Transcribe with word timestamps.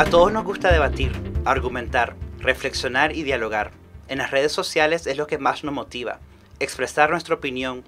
A 0.00 0.06
todos 0.06 0.32
nos 0.32 0.44
gusta 0.44 0.72
debatir, 0.72 1.12
argumentar, 1.44 2.16
reflexionar 2.38 3.14
y 3.14 3.22
dialogar. 3.22 3.72
En 4.08 4.16
las 4.16 4.30
redes 4.30 4.50
sociales 4.50 5.06
es 5.06 5.18
lo 5.18 5.26
que 5.26 5.36
más 5.36 5.62
nos 5.62 5.74
motiva, 5.74 6.20
expresar 6.58 7.10
nuestra 7.10 7.34
opinión. 7.34 7.84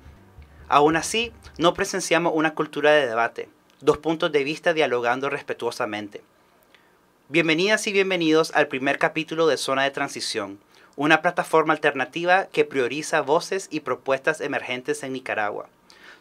Aún 0.69 0.97
así, 0.97 1.33
no 1.57 1.73
presenciamos 1.73 2.35
una 2.37 2.53
cultura 2.53 2.91
de 2.91 3.07
debate, 3.07 3.49
dos 3.81 3.97
puntos 3.97 4.31
de 4.31 4.45
vista 4.45 4.75
dialogando 4.75 5.31
respetuosamente. 5.31 6.21
Bienvenidas 7.31 7.87
y 7.87 7.95
bienvenidos 7.95 8.53
al 8.55 8.69
primer 8.69 8.99
capítulo 8.99 9.47
de 9.47 9.57
Zona 9.57 9.85
de 9.85 9.91
Transición, 9.91 10.59
una 10.97 11.23
plataforma 11.23 11.73
alternativa 11.73 12.45
que 12.53 12.67
prioriza 12.67 13.23
voces 13.23 13.69
y 13.71 13.81
propuestas 13.81 14.43
emergentes 14.43 15.03
en 15.03 15.15
Nicaragua. 15.15 15.71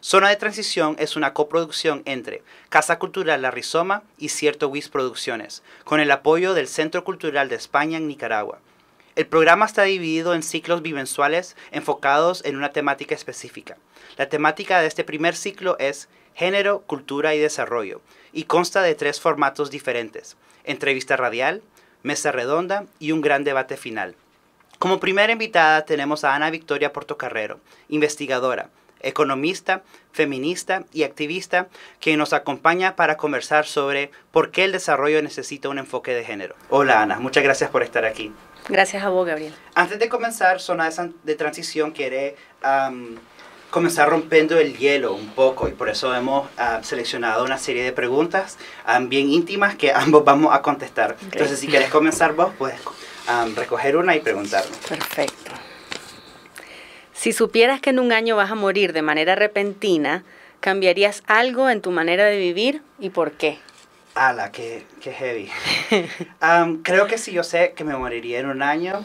Zona 0.04 0.30
de 0.30 0.36
Transición 0.36 0.96
es 0.98 1.14
una 1.14 1.32
coproducción 1.32 2.02
entre 2.06 2.42
Casa 2.70 2.98
Cultural 2.98 3.40
La 3.40 3.52
Rizoma 3.52 4.02
y 4.18 4.30
Cierto 4.30 4.66
WIS 4.66 4.88
Producciones, 4.88 5.62
con 5.84 6.00
el 6.00 6.10
apoyo 6.10 6.54
del 6.54 6.66
Centro 6.66 7.04
Cultural 7.04 7.48
de 7.48 7.54
España 7.54 7.98
en 7.98 8.08
Nicaragua. 8.08 8.58
El 9.14 9.28
programa 9.28 9.64
está 9.64 9.84
dividido 9.84 10.34
en 10.34 10.42
ciclos 10.42 10.82
bimensuales 10.82 11.54
enfocados 11.70 12.44
en 12.44 12.56
una 12.56 12.72
temática 12.72 13.14
específica. 13.14 13.76
La 14.16 14.28
temática 14.28 14.80
de 14.80 14.88
este 14.88 15.04
primer 15.04 15.36
ciclo 15.36 15.76
es 15.78 16.08
Género, 16.34 16.80
Cultura 16.80 17.36
y 17.36 17.38
Desarrollo 17.38 18.00
y 18.32 18.44
consta 18.44 18.82
de 18.82 18.96
tres 18.96 19.20
formatos 19.20 19.70
diferentes, 19.70 20.36
entrevista 20.64 21.16
radial, 21.16 21.62
mesa 22.02 22.32
redonda 22.32 22.86
y 22.98 23.12
un 23.12 23.20
gran 23.20 23.44
debate 23.44 23.76
final. 23.76 24.16
Como 24.80 24.98
primera 24.98 25.32
invitada 25.32 25.84
tenemos 25.84 26.24
a 26.24 26.34
Ana 26.34 26.50
Victoria 26.50 26.92
Portocarrero, 26.92 27.60
investigadora, 27.88 28.68
economista, 29.02 29.82
feminista 30.12 30.84
y 30.92 31.02
activista, 31.04 31.68
que 32.00 32.16
nos 32.16 32.32
acompaña 32.32 32.96
para 32.96 33.16
conversar 33.16 33.66
sobre 33.66 34.10
por 34.30 34.50
qué 34.50 34.64
el 34.64 34.72
desarrollo 34.72 35.22
necesita 35.22 35.68
un 35.68 35.78
enfoque 35.78 36.14
de 36.14 36.24
género. 36.24 36.54
Hola 36.70 37.02
Ana, 37.02 37.18
muchas 37.18 37.42
gracias 37.42 37.70
por 37.70 37.82
estar 37.82 38.04
aquí. 38.04 38.32
Gracias 38.68 39.02
a 39.02 39.08
vos, 39.08 39.26
Gabriel. 39.26 39.54
Antes 39.74 39.98
de 39.98 40.08
comenzar, 40.08 40.60
Zona 40.60 40.88
de 41.24 41.34
Transición 41.34 41.90
quiere 41.90 42.36
comenzar 43.70 44.08
rompiendo 44.10 44.58
el 44.58 44.76
hielo 44.76 45.14
un 45.14 45.30
poco 45.30 45.66
y 45.66 45.72
por 45.72 45.88
eso 45.88 46.14
hemos 46.14 46.48
ah, 46.58 46.80
seleccionado 46.82 47.42
una 47.42 47.56
serie 47.58 47.82
de 47.82 47.92
preguntas 47.92 48.58
bien 49.08 49.30
íntimas 49.30 49.74
que 49.74 49.92
ambos 49.94 50.24
vamos 50.24 50.54
a 50.54 50.62
contestar. 50.62 51.16
Entonces, 51.22 51.58
si 51.58 51.66
quieres 51.66 51.90
comenzar 51.90 52.34
vos, 52.34 52.52
puedes 52.56 52.80
recoger 53.56 53.96
una 53.96 54.14
y 54.14 54.20
preguntarnos. 54.20 54.76
Perfecto. 54.88 55.52
Si 57.22 57.30
supieras 57.30 57.80
que 57.80 57.90
en 57.90 58.00
un 58.00 58.10
año 58.10 58.34
vas 58.34 58.50
a 58.50 58.56
morir 58.56 58.92
de 58.92 59.00
manera 59.00 59.36
repentina, 59.36 60.24
¿cambiarías 60.58 61.22
algo 61.28 61.70
en 61.70 61.80
tu 61.80 61.92
manera 61.92 62.24
de 62.24 62.36
vivir 62.36 62.82
y 62.98 63.10
por 63.10 63.30
qué? 63.30 63.60
¡Hala, 64.16 64.50
qué, 64.50 64.84
qué 65.00 65.12
heavy! 65.12 65.48
creo 66.82 67.06
que 67.06 67.18
si 67.18 67.30
yo 67.30 67.44
sé 67.44 67.74
que 67.76 67.84
me 67.84 67.96
moriría 67.96 68.40
en 68.40 68.46
un 68.46 68.60
año, 68.60 69.04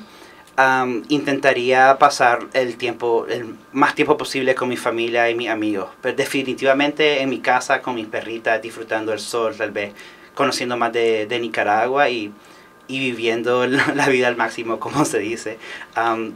intentaría 1.09 1.99
pasar 1.99 2.39
el 2.53 2.75
tiempo, 2.77 3.27
el 3.29 3.55
más 3.71 3.93
tiempo 3.93 4.17
posible 4.17 4.55
con 4.55 4.67
mi 4.67 4.77
familia 4.77 5.29
y 5.29 5.35
mis 5.35 5.49
amigos. 5.49 5.89
Pero 6.01 6.15
definitivamente 6.15 7.21
en 7.21 7.29
mi 7.29 7.39
casa 7.39 7.83
con 7.83 7.93
mis 7.93 8.07
perritas, 8.07 8.59
disfrutando 8.59 9.13
el 9.13 9.19
sol, 9.19 9.55
tal 9.55 9.69
vez 9.69 9.93
conociendo 10.33 10.75
más 10.75 10.91
de, 10.91 11.27
de 11.27 11.39
Nicaragua 11.39 12.09
y, 12.09 12.33
y, 12.87 12.99
viviendo 12.99 13.67
la 13.93 14.09
vida 14.09 14.27
al 14.27 14.37
máximo, 14.37 14.79
como 14.79 15.05
se 15.05 15.19
dice, 15.19 15.59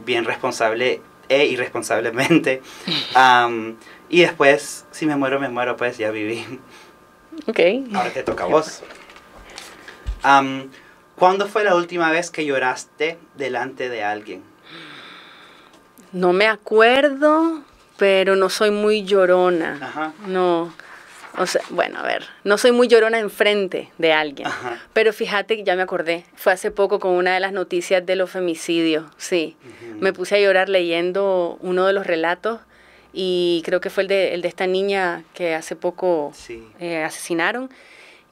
bien 0.04 0.24
responsable 0.24 1.00
e 1.28 1.46
irresponsablemente. 1.46 2.62
y 4.08 4.20
después, 4.20 4.86
si 4.90 5.06
me 5.06 5.16
muero, 5.16 5.40
me 5.40 5.48
muero, 5.48 5.76
pues 5.76 5.98
ya 5.98 6.10
viví. 6.10 6.60
Ok. 7.46 7.60
Ahora 7.94 8.10
te 8.10 8.22
toca 8.22 8.44
a 8.44 8.46
vos. 8.46 8.82
¿Cuándo 11.16 11.46
fue 11.46 11.64
la 11.64 11.74
última 11.76 12.10
vez 12.10 12.30
que 12.30 12.44
lloraste 12.44 13.18
delante 13.36 13.88
de 13.88 14.02
alguien? 14.02 14.42
No 16.12 16.32
me 16.32 16.46
acuerdo, 16.46 17.62
pero 17.96 18.36
no 18.36 18.50
soy 18.50 18.70
muy 18.70 19.04
llorona. 19.04 19.78
Ajá. 19.80 20.12
No. 20.26 20.72
O 21.38 21.46
sea, 21.46 21.62
bueno, 21.70 21.98
a 21.98 22.02
ver, 22.02 22.24
no 22.44 22.58
soy 22.58 22.72
muy 22.72 22.88
llorona 22.88 23.18
enfrente 23.18 23.90
de 23.98 24.12
alguien, 24.12 24.48
pero 24.92 25.12
fíjate 25.12 25.56
que 25.56 25.64
ya 25.64 25.76
me 25.76 25.82
acordé, 25.82 26.24
fue 26.36 26.52
hace 26.52 26.70
poco 26.70 27.00
con 27.00 27.12
una 27.12 27.32
de 27.34 27.40
las 27.40 27.52
noticias 27.52 28.04
de 28.04 28.16
los 28.16 28.30
femicidios, 28.30 29.04
sí. 29.16 29.56
Me 29.98 30.12
puse 30.12 30.36
a 30.36 30.40
llorar 30.40 30.68
leyendo 30.68 31.56
uno 31.60 31.86
de 31.86 31.92
los 31.94 32.06
relatos 32.06 32.60
y 33.14 33.62
creo 33.64 33.80
que 33.80 33.90
fue 33.90 34.02
el 34.02 34.08
de, 34.08 34.34
el 34.34 34.42
de 34.42 34.48
esta 34.48 34.66
niña 34.66 35.24
que 35.34 35.54
hace 35.54 35.76
poco 35.76 36.32
eh, 36.80 37.02
asesinaron. 37.02 37.70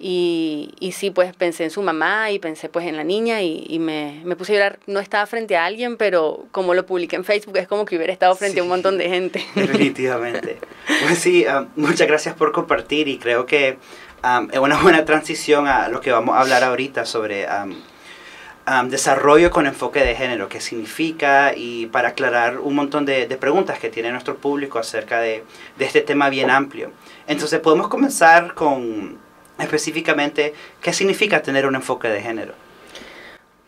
Y, 0.03 0.73
y, 0.81 0.93
sí, 0.93 1.11
pues 1.11 1.35
pensé 1.35 1.65
en 1.65 1.71
su 1.71 1.83
mamá 1.83 2.31
y 2.31 2.39
pensé 2.39 2.71
pues 2.71 2.87
en 2.87 2.97
la 2.97 3.05
niña 3.05 3.43
y, 3.43 3.67
y 3.69 3.79
me, 3.79 4.23
me, 4.25 4.35
puse 4.35 4.53
a 4.53 4.57
llorar. 4.57 4.79
No 4.87 4.99
estaba 4.99 5.27
frente 5.27 5.59
a 5.59 5.67
alguien, 5.67 5.99
pero 5.99 6.47
como 6.53 6.73
lo 6.73 6.87
publiqué 6.87 7.17
en 7.17 7.25
Facebook 7.25 7.59
es 7.59 7.69
como 7.69 7.85
que 7.85 7.97
hubiera 7.97 8.11
estado 8.11 8.35
frente 8.35 8.61
a 8.61 8.63
un 8.63 8.71
montón 8.71 8.97
de 8.97 9.11
gente. 9.11 9.45
Definitivamente. 9.55 10.57
Pues 11.03 11.19
sí, 11.19 11.45
um, 11.45 11.67
muchas 11.77 12.09
gracias 12.09 12.35
por 12.35 12.51
compartir 12.51 13.09
y 13.09 13.19
creo 13.19 13.45
que 13.45 13.77
um, 14.25 14.49
es 14.51 14.59
una 14.59 14.81
buena 14.81 15.05
transición 15.05 15.69
a 15.69 15.89
lo 15.89 16.01
que 16.01 16.11
vamos 16.11 16.35
a 16.35 16.41
hablar 16.41 16.65
ahorita 16.65 17.05
sobre 17.05 17.47
um, 17.47 18.89
desarrollo 18.89 19.51
con 19.51 19.67
enfoque 19.67 20.03
de 20.03 20.15
género, 20.15 20.49
qué 20.49 20.63
significa 20.63 21.53
y 21.55 21.89
para 21.89 22.09
aclarar 22.11 22.59
un 22.59 22.75
montón 22.75 23.05
de, 23.05 23.27
de 23.27 23.37
preguntas 23.37 23.79
que 23.79 23.91
tiene 23.91 24.13
nuestro 24.13 24.39
público 24.39 24.79
acerca 24.79 25.21
de, 25.21 25.45
de 25.77 25.85
este 25.85 26.01
tema 26.01 26.31
bien 26.31 26.49
amplio. 26.49 26.91
Entonces 27.27 27.61
podemos 27.61 27.89
comenzar 27.89 28.55
con 28.55 29.19
específicamente, 29.61 30.55
¿qué 30.81 30.93
significa 30.93 31.43
tener 31.43 31.67
un 31.67 31.75
enfoque 31.75 32.09
de 32.09 32.21
género? 32.21 32.55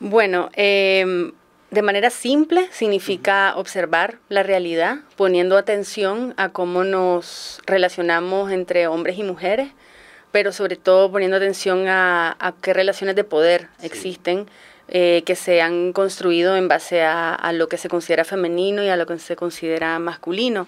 Bueno, 0.01 0.51
em, 0.55 1.33
de 1.71 1.83
manera 1.83 2.11
simple 2.11 2.69
significa 2.73 3.55
observar 3.57 4.19
la 4.29 4.43
realidad, 4.43 4.99
poniendo 5.17 5.57
atención 5.57 6.35
a 6.37 6.49
cómo 6.49 6.85
nos 6.85 7.61
relacionamos 7.67 8.51
entre 8.51 8.89
hombres 8.89 9.17
y 9.17 9.23
mujeres, 9.23 9.69
pero 10.33 10.53
sobre 10.53 10.77
todo 10.77 11.11
poniendo 11.11 11.37
atención 11.37 11.87
a, 11.89 12.55
qué 12.63 12.73
relaciones 12.73 13.17
de 13.17 13.25
poder 13.25 13.69
existen. 13.83 14.47
Eh, 14.95 15.23
que 15.25 15.37
se 15.37 15.63
han 15.63 15.95
construido 15.95 16.55
en 16.57 16.69
base 16.69 17.03
a, 17.03 17.51
lo 17.55 17.69
que 17.69 17.79
se 17.79 17.89
considera 17.89 18.25
femenino 18.25 18.83
y 18.83 18.89
a 18.89 18.97
lo 18.97 19.07
que 19.07 19.19
se 19.19 19.37
considera 19.37 19.99
masculino. 19.99 20.67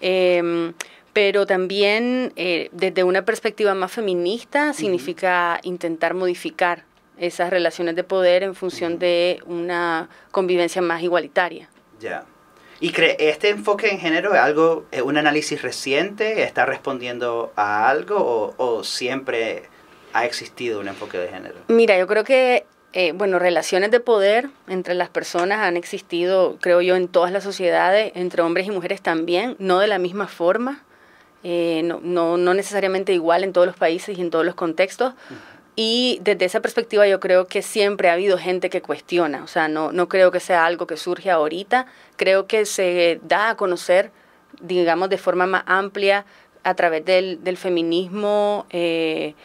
Em, 0.00 0.74
pero 1.18 1.46
también 1.46 2.32
eh, 2.36 2.68
desde 2.70 3.02
una 3.02 3.24
perspectiva 3.24 3.74
más 3.74 3.90
feminista 3.90 4.72
significa 4.72 5.58
intentar 5.64 6.14
modificar 6.14 6.84
esas 7.16 7.50
relaciones 7.50 7.96
de 7.96 8.04
poder 8.04 8.44
en 8.44 8.54
función 8.54 9.00
de 9.00 9.40
una 9.44 10.08
convivencia 10.30 10.80
más 10.80 11.02
igualitaria. 11.02 11.68
Ya. 11.98 12.24
¿Y 12.78 12.92
cree 12.92 13.16
este 13.18 13.48
enfoque 13.48 13.90
en 13.90 13.98
género 13.98 14.32
es 14.32 14.40
algo, 14.40 14.84
es 14.92 15.02
un 15.02 15.16
análisis 15.16 15.60
reciente? 15.60 16.44
¿Está 16.44 16.66
respondiendo 16.66 17.52
a 17.56 17.88
algo 17.90 18.18
o, 18.18 18.54
o, 18.56 18.84
siempre 18.84 19.64
ha 20.12 20.24
existido 20.24 20.78
un 20.78 20.86
enfoque 20.86 21.18
de 21.18 21.26
género? 21.26 21.56
Mira, 21.66 21.98
yo 21.98 22.06
creo 22.06 22.22
que, 22.22 22.64
eh, 22.92 23.10
bueno, 23.10 23.40
relaciones 23.40 23.90
de 23.90 23.98
poder 23.98 24.50
entre 24.68 24.94
las 24.94 25.08
personas 25.08 25.66
han 25.66 25.76
existido, 25.76 26.58
creo 26.60 26.80
yo, 26.80 26.94
en 26.94 27.08
todas 27.08 27.32
las 27.32 27.42
sociedades, 27.42 28.12
entre 28.14 28.42
hombres 28.42 28.68
y 28.68 28.70
mujeres 28.70 29.02
también, 29.02 29.56
no 29.58 29.80
de 29.80 29.88
la 29.88 29.98
misma 29.98 30.28
forma. 30.28 30.84
Eh, 31.44 31.82
no, 31.84 32.00
no, 32.02 32.36
no, 32.36 32.54
necesariamente 32.54 33.12
igual 33.12 33.44
en 33.44 33.52
todos 33.52 33.66
los 33.66 33.76
países 33.76 34.18
y 34.18 34.20
en 34.20 34.30
todos 34.30 34.44
los 34.44 34.54
contextos. 34.54 35.14
Y 35.76 36.18
desde 36.22 36.44
esa 36.44 36.60
perspectiva 36.60 37.06
yo 37.06 37.20
creo 37.20 37.46
que 37.46 37.62
siempre 37.62 38.10
ha 38.10 38.14
habido 38.14 38.36
gente 38.36 38.68
que 38.68 38.82
cuestiona, 38.82 39.44
o 39.44 39.46
sea, 39.46 39.68
no, 39.68 39.92
no 39.92 40.08
creo 40.08 40.32
que 40.32 40.40
sea 40.40 40.66
algo 40.66 40.88
que 40.88 40.96
surge 40.96 41.30
ahorita, 41.30 41.86
creo 42.16 42.48
que 42.48 42.66
se 42.66 43.20
da 43.22 43.50
a 43.50 43.56
conocer, 43.56 44.10
digamos, 44.60 45.08
de 45.08 45.18
forma 45.18 45.46
más 45.46 45.62
amplia 45.66 46.26
a 46.64 46.74
través 46.74 47.04
del, 47.04 47.44
del 47.44 47.56
feminismo 47.56 48.66
eh, 48.70 49.36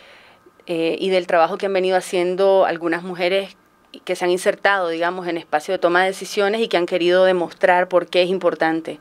eh, 0.65 0.97
y 0.99 1.11
del 1.11 1.27
trabajo 1.27 1.59
que 1.59 1.67
han 1.67 1.73
venido 1.73 1.97
haciendo 1.97 2.65
algunas 2.65 3.03
mujeres 3.03 3.55
que 4.03 4.15
se 4.15 4.25
han 4.25 4.31
insertado, 4.31 4.89
digamos, 4.89 5.27
en 5.27 5.37
espacio 5.37 5.71
de 5.71 5.77
toma 5.77 6.01
de 6.01 6.07
decisiones 6.07 6.61
y 6.61 6.67
que 6.67 6.77
han 6.77 6.87
querido 6.87 7.25
demostrar 7.25 7.87
por 7.89 8.07
qué 8.07 8.23
es 8.23 8.29
importante 8.29 8.99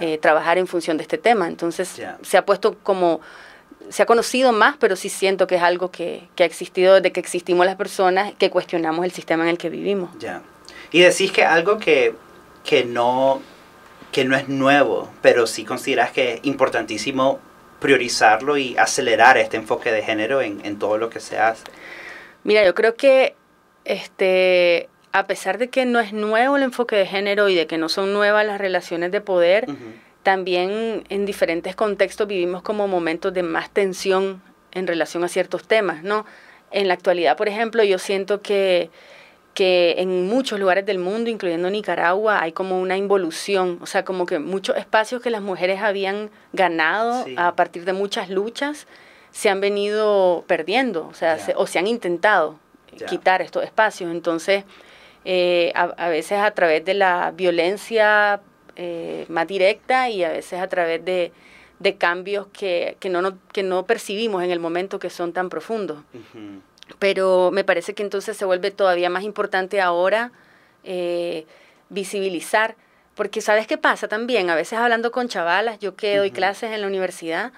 eh, 0.00 0.18
trabajar 0.18 0.58
en 0.58 0.66
función 0.66 0.96
de 0.96 1.02
este 1.02 1.18
tema. 1.18 1.48
Entonces 1.48 2.00
se 2.22 2.36
ha 2.36 2.44
puesto 2.44 2.76
como, 2.82 3.20
se 3.88 4.02
ha 4.02 4.06
conocido 4.06 4.52
más, 4.52 4.76
pero 4.78 4.96
sí 4.96 5.08
siento 5.08 5.46
que 5.46 5.56
es 5.56 5.62
algo 5.62 5.90
que, 5.90 6.28
que, 6.34 6.42
ha 6.42 6.46
existido 6.46 6.94
desde 6.94 7.12
que 7.12 7.20
existimos 7.20 7.66
las 7.66 7.76
personas, 7.76 8.32
que 8.38 8.50
cuestionamos 8.50 9.04
el 9.04 9.12
sistema 9.12 9.44
en 9.44 9.50
el 9.50 9.58
que 9.58 9.70
vivimos. 9.70 10.10
Ya. 10.18 10.42
Y 10.90 11.00
decís 11.00 11.32
que 11.32 11.44
algo 11.44 11.78
que, 11.78 12.14
que, 12.64 12.84
no, 12.84 13.42
que 14.12 14.24
no 14.24 14.36
es 14.36 14.48
nuevo, 14.48 15.10
pero 15.22 15.46
sí 15.46 15.64
consideras 15.64 16.12
que 16.12 16.34
es 16.34 16.40
importantísimo 16.44 17.40
priorizarlo 17.80 18.56
y 18.56 18.76
acelerar 18.78 19.36
este 19.36 19.56
enfoque 19.56 19.92
de 19.92 20.02
género 20.02 20.40
en, 20.40 20.64
en 20.64 20.78
todo 20.78 20.96
lo 20.96 21.10
que 21.10 21.20
se 21.20 21.38
hace. 21.38 21.64
Mira, 22.44 22.64
yo 22.64 22.74
creo 22.74 22.94
que 22.94 23.34
este 23.84 24.88
a 25.14 25.28
pesar 25.28 25.58
de 25.58 25.70
que 25.70 25.86
no 25.86 26.00
es 26.00 26.12
nuevo 26.12 26.56
el 26.56 26.64
enfoque 26.64 26.96
de 26.96 27.06
género 27.06 27.48
y 27.48 27.54
de 27.54 27.68
que 27.68 27.78
no 27.78 27.88
son 27.88 28.12
nuevas 28.12 28.44
las 28.44 28.60
relaciones 28.60 29.12
de 29.12 29.20
poder, 29.20 29.66
también 30.24 31.04
en 31.08 31.24
diferentes 31.24 31.76
contextos 31.76 32.26
vivimos 32.26 32.62
como 32.62 32.88
momentos 32.88 33.32
de 33.32 33.44
más 33.44 33.70
tensión 33.70 34.42
en 34.72 34.88
relación 34.88 35.22
a 35.22 35.28
ciertos 35.28 35.68
temas, 35.68 36.02
¿no? 36.02 36.26
En 36.72 36.88
la 36.88 36.94
actualidad, 36.94 37.36
por 37.36 37.46
ejemplo, 37.46 37.84
yo 37.84 38.00
siento 38.00 38.42
que, 38.42 38.90
que 39.54 39.94
en 39.98 40.26
muchos 40.26 40.58
lugares 40.58 40.84
del 40.84 40.98
mundo, 40.98 41.30
incluyendo 41.30 41.70
Nicaragua, 41.70 42.42
hay 42.42 42.50
como 42.50 42.80
una 42.80 42.96
involución, 42.96 43.78
o 43.82 43.86
sea, 43.86 44.04
como 44.04 44.26
que 44.26 44.40
muchos 44.40 44.76
espacios 44.76 45.22
que 45.22 45.30
las 45.30 45.42
mujeres 45.42 45.80
habían 45.80 46.28
ganado 46.52 47.24
a 47.36 47.54
partir 47.54 47.84
de 47.84 47.92
muchas 47.92 48.30
luchas 48.30 48.88
se 49.30 49.48
han 49.48 49.60
venido 49.60 50.42
perdiendo, 50.48 51.06
o 51.06 51.14
sea, 51.14 51.38
se, 51.38 51.54
o 51.54 51.68
se 51.68 51.78
han 51.78 51.86
intentado 51.86 52.58
quitar 53.08 53.42
estos 53.42 53.62
espacios. 53.62 54.10
Entonces, 54.10 54.64
eh, 55.24 55.72
a, 55.74 56.08
veces 56.08 56.38
a 56.38 56.50
través 56.50 56.84
de 56.84 56.94
la 56.94 57.32
violencia 57.34 58.40
eh, 58.76 59.24
más 59.28 59.46
directa 59.46 60.10
y 60.10 60.24
a 60.24 60.30
veces 60.30 60.60
a 60.60 60.68
través 60.68 61.04
de, 61.04 61.32
de 61.78 61.96
cambios 61.96 62.46
que, 62.48 62.96
que, 63.00 63.08
no, 63.08 63.38
que 63.52 63.62
no 63.62 63.86
percibimos 63.86 64.42
en 64.42 64.50
el 64.50 64.60
momento 64.60 64.98
que 64.98 65.10
son 65.10 65.32
tan 65.32 65.48
profundos. 65.48 65.98
Pero 66.98 67.50
me 67.52 67.64
parece 67.64 67.94
que 67.94 68.02
entonces 68.02 68.36
se 68.36 68.44
vuelve 68.44 68.70
todavía 68.70 69.08
más 69.08 69.22
importante 69.22 69.80
ahora 69.80 70.32
eh, 70.82 71.46
visibilizar, 71.88 72.76
porque 73.14 73.40
¿sabes 73.40 73.66
qué 73.66 73.78
pasa 73.78 74.08
también? 74.08 74.50
A 74.50 74.54
veces 74.54 74.78
hablando 74.78 75.10
con 75.10 75.28
chavalas, 75.28 75.78
yo 75.78 75.94
que 75.96 76.16
doy 76.18 76.30
clases 76.30 76.72
en 76.72 76.80
la 76.80 76.86
universidad, 76.86 77.52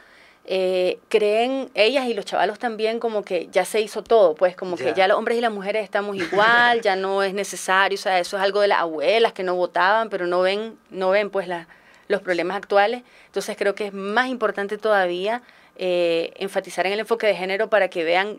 eh, 0.49 1.01
creen 1.09 1.71
ellas 1.75 2.07
y 2.07 2.15
los 2.15 2.25
chavalos 2.25 2.61
también 2.61 3.01
como 3.01 3.25
que 3.25 3.49
ya 3.51 3.65
se 3.65 3.81
hizo 3.81 4.03
todo, 4.05 4.37
pues 4.37 4.55
como 4.55 4.77
que 4.77 4.95
ya 4.95 5.09
los 5.09 5.19
hombres 5.19 5.39
y 5.39 5.41
las 5.41 5.51
mujeres 5.51 5.83
estamos 5.83 6.17
igual, 6.17 6.81
ya 6.83 6.95
no 6.95 7.25
es 7.25 7.35
necesario, 7.35 7.97
o 7.97 8.01
sea, 8.01 8.21
eso 8.21 8.37
es 8.37 8.43
algo 8.45 8.61
de 8.61 8.69
las 8.69 8.79
abuelas 8.79 9.33
que 9.33 9.43
no 9.43 9.57
votaban, 9.57 10.09
pero 10.09 10.29
no 10.29 10.43
ven, 10.43 10.79
no 10.91 11.11
ven 11.11 11.31
pues 11.31 11.49
la, 11.49 11.67
los 12.07 12.23
problemas 12.23 12.57
actuales. 12.57 13.03
Entonces 13.27 13.57
creo 13.57 13.75
que 13.75 13.87
es 13.87 13.93
más 13.93 14.29
importante 14.29 14.79
todavía 14.79 15.43
eh, 15.77 16.33
enfatizar 16.37 16.87
en 16.87 16.93
el 16.93 17.01
enfoque 17.01 17.27
de 17.27 17.35
género 17.35 17.69
para 17.69 17.89
que 17.89 18.05
vean 18.05 18.39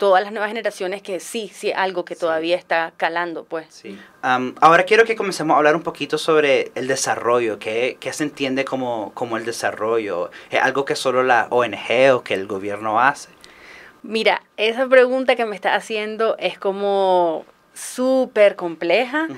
todas 0.00 0.24
las 0.24 0.32
nuevas 0.32 0.48
generaciones 0.48 1.02
que 1.02 1.20
sí, 1.20 1.52
sí, 1.54 1.72
algo 1.72 2.06
que 2.06 2.16
todavía 2.16 2.56
está 2.56 2.94
calando, 2.96 3.44
pues. 3.44 3.66
Sí. 3.68 3.98
ahora 4.22 4.84
quiero 4.84 5.04
que 5.04 5.14
comencemos 5.14 5.54
a 5.54 5.58
hablar 5.58 5.76
un 5.76 5.82
poquito 5.82 6.16
sobre 6.16 6.72
el 6.74 6.88
desarrollo, 6.88 7.58
qué, 7.58 7.98
qué 8.00 8.10
se 8.14 8.24
entiende 8.24 8.64
como, 8.64 9.12
como 9.12 9.36
el 9.36 9.44
desarrollo. 9.44 10.30
¿Es 10.50 10.58
algo 10.58 10.86
que 10.86 10.96
solo 10.96 11.22
la 11.22 11.48
ONG 11.50 12.14
o 12.14 12.24
que 12.24 12.32
el 12.32 12.46
gobierno 12.46 12.98
hace? 12.98 13.28
Mira, 14.02 14.42
esa 14.56 14.88
pregunta 14.88 15.36
que 15.36 15.44
me 15.44 15.54
está 15.54 15.74
haciendo 15.74 16.34
es 16.38 16.58
como 16.58 17.44
súper 17.74 18.56
compleja. 18.56 19.28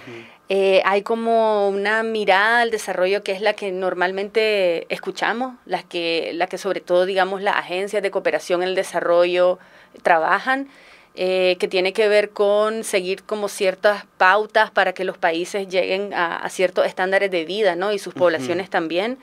Eh, 0.48 0.80
hay 0.84 1.02
como 1.02 1.68
una 1.70 2.04
mirada 2.04 2.60
al 2.60 2.70
desarrollo 2.70 3.24
que 3.24 3.32
es 3.32 3.40
la 3.40 3.54
que 3.54 3.72
normalmente 3.72 4.86
escuchamos, 4.94 5.56
las 5.66 5.82
que, 5.82 6.30
la 6.34 6.46
que 6.46 6.56
sobre 6.56 6.80
todo, 6.80 7.04
digamos, 7.04 7.42
las 7.42 7.56
agencias 7.56 8.00
de 8.00 8.12
cooperación 8.12 8.62
en 8.62 8.68
el 8.68 8.74
desarrollo, 8.76 9.58
trabajan, 10.02 10.68
eh, 11.14 11.56
que 11.60 11.68
tiene 11.68 11.92
que 11.92 12.08
ver 12.08 12.30
con 12.30 12.84
seguir 12.84 13.22
como 13.22 13.48
ciertas 13.48 14.06
pautas 14.16 14.70
para 14.70 14.94
que 14.94 15.04
los 15.04 15.18
países 15.18 15.68
lleguen 15.68 16.14
a, 16.14 16.48
ciertos 16.48 16.86
estándares 16.86 17.30
de 17.30 17.44
vida, 17.44 17.76
¿no? 17.76 17.92
Y 17.92 17.98
sus 17.98 18.14
poblaciones 18.14 18.70
también. 18.70 19.18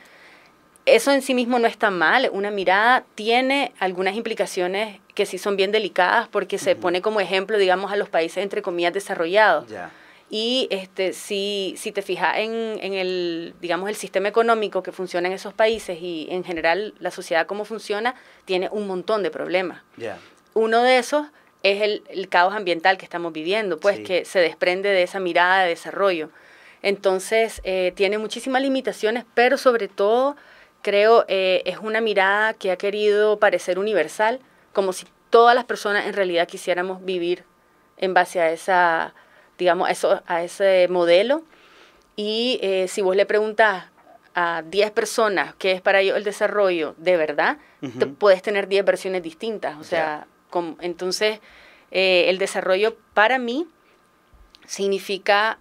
Eso 0.86 1.12
en 1.12 1.24
sí 1.24 1.34
mismo 1.34 1.58
no 1.58 1.68
está 1.68 1.90
mal. 1.90 2.30
Una 2.32 2.52
mirada 2.52 3.06
tiene 3.16 3.72
algunas 3.80 4.16
implicaciones 4.16 5.00
que 5.16 5.26
sí 5.26 5.40
son 5.40 5.56
bien 5.56 5.72
delicadas 5.72 6.28
porque 6.28 6.60
se 6.60 6.76
pone 6.76 7.02
como 7.02 7.22
ejemplo, 7.22 7.58
digamos, 7.58 7.92
a 7.92 7.96
los 7.96 8.08
países 8.08 8.44
entre 8.44 8.62
comillas 8.62 8.94
desarrollados. 8.94 9.66
Y 10.32 10.68
este, 10.70 11.14
si, 11.14 11.74
si 11.76 11.92
te 11.92 12.04
fijas 12.04 12.38
en, 12.38 12.78
en, 12.82 12.94
el, 12.94 13.56
digamos, 13.62 13.90
el 13.90 13.96
sistema 13.96 14.28
económico 14.28 14.84
que 14.84 14.92
funciona 14.92 15.28
en 15.28 15.34
esos 15.34 15.56
países 15.56 16.00
y 16.00 16.28
en 16.30 16.44
general 16.44 16.94
la 17.00 17.10
sociedad 17.10 17.48
cómo 17.48 17.66
funciona, 17.66 18.14
tiene 18.46 18.70
un 18.72 18.86
montón 18.86 19.24
de 19.24 19.32
problemas. 19.32 19.82
Uno 20.60 20.84
de 20.84 20.98
esos 20.98 21.26
es 21.64 21.82
el, 21.82 22.28
caos 22.28 22.54
ambiental 22.54 22.98
que 22.98 23.06
estamos 23.06 23.32
viviendo, 23.32 23.80
pues 23.80 24.02
que 24.02 24.26
se 24.26 24.40
desprende 24.40 24.90
de 24.90 25.04
esa 25.04 25.22
mirada 25.22 25.64
de 25.64 25.70
desarrollo. 25.70 26.32
Entonces, 26.82 27.62
eh, 27.64 27.94
tiene 27.96 28.18
muchísimas 28.18 28.62
limitaciones, 28.62 29.24
pero 29.34 29.58
sobre 29.58 29.88
todo 29.88 30.36
creo 30.82 31.24
eh, 31.30 31.62
es 31.66 31.78
una 31.78 32.02
mirada 32.02 32.54
que 32.54 32.72
ha 32.72 32.76
querido 32.76 33.40
parecer 33.40 33.80
universal, 33.80 34.42
como 34.74 34.92
si 34.92 35.06
todas 35.30 35.56
las 35.56 35.64
personas 35.64 36.06
en 36.08 36.14
realidad 36.14 36.46
quisiéramos 36.46 37.06
vivir 37.06 37.46
en 37.96 38.14
base 38.14 38.42
a 38.42 38.52
esa, 38.52 39.14
digamos, 39.58 39.90
eso, 39.90 40.22
a 40.28 40.44
ese 40.44 40.90
modelo. 40.90 41.44
Y 42.18 42.60
eh, 42.62 42.90
si 42.90 43.02
vos 43.02 43.16
le 43.16 43.26
preguntas 43.26 43.86
a 44.36 44.62
10 44.66 44.92
personas 44.92 45.56
qué 45.56 45.72
es 45.72 45.82
para 45.82 46.02
ellos 46.02 46.18
el 46.18 46.26
desarrollo 46.26 46.96
de 46.98 47.16
verdad, 47.16 47.60
puedes 48.18 48.42
tener 48.42 48.68
10 48.68 48.84
versiones 48.84 49.24
distintas. 49.24 49.78
O 49.78 49.86
sea, 49.86 50.28
entonces, 50.80 51.40
eh, 51.92 52.26
el 52.28 52.38
desarrollo 52.38 52.98
para 53.14 53.40
mí 53.40 53.68
significa 54.66 55.60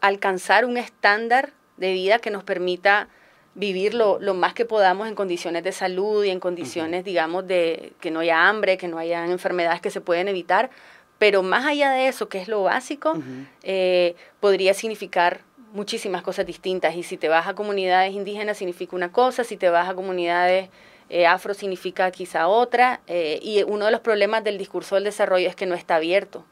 alcanzar 0.00 0.64
un 0.64 0.76
estándar 0.76 1.52
de 1.76 1.92
vida 1.92 2.18
que 2.18 2.30
nos 2.30 2.44
permita 2.44 3.08
vivir 3.54 3.94
lo, 3.94 4.18
más 4.34 4.52
que 4.52 4.64
podamos 4.64 5.08
en 5.08 5.14
condiciones 5.14 5.62
de 5.62 5.72
salud 5.72 6.24
y 6.24 6.30
en 6.30 6.40
condiciones, 6.40 7.04
digamos, 7.04 7.46
de 7.46 7.92
que 8.00 8.10
no 8.10 8.20
haya 8.20 8.48
hambre, 8.48 8.76
que 8.76 8.88
no 8.88 8.98
haya 8.98 9.24
enfermedades 9.26 9.80
que 9.80 9.90
se 9.90 10.00
pueden 10.00 10.28
evitar. 10.28 10.70
Pero 11.18 11.42
más 11.42 11.64
allá 11.64 11.92
de 11.92 12.08
eso, 12.08 12.28
que 12.28 12.40
es 12.40 12.48
lo 12.48 12.64
básico, 12.64 13.14
eh, 13.62 14.16
podría 14.40 14.74
significar 14.74 15.42
muchísimas 15.72 16.22
cosas 16.22 16.46
distintas. 16.46 16.96
Y 16.96 17.02
si 17.02 17.16
te 17.16 17.28
vas 17.28 17.46
a 17.46 17.54
comunidades 17.54 18.12
indígenas 18.12 18.58
significa 18.58 18.96
una 18.96 19.12
cosa, 19.12 19.44
si 19.44 19.56
te 19.56 19.70
vas 19.70 19.88
a 19.88 19.94
comunidades 19.94 20.68
eh, 21.14 21.28
afro 21.28 21.54
significa 21.54 22.10
quizá 22.10 22.48
otra, 22.48 23.00
eh, 23.06 23.38
y 23.40 23.62
uno 23.62 23.84
de 23.84 23.92
los 23.92 24.00
problemas 24.00 24.42
del 24.42 24.58
discurso 24.58 24.96
del 24.96 25.04
desarrollo 25.04 25.48
es 25.48 25.54
que 25.54 25.64
no 25.64 25.76
está 25.76 25.94
abierto 25.94 26.44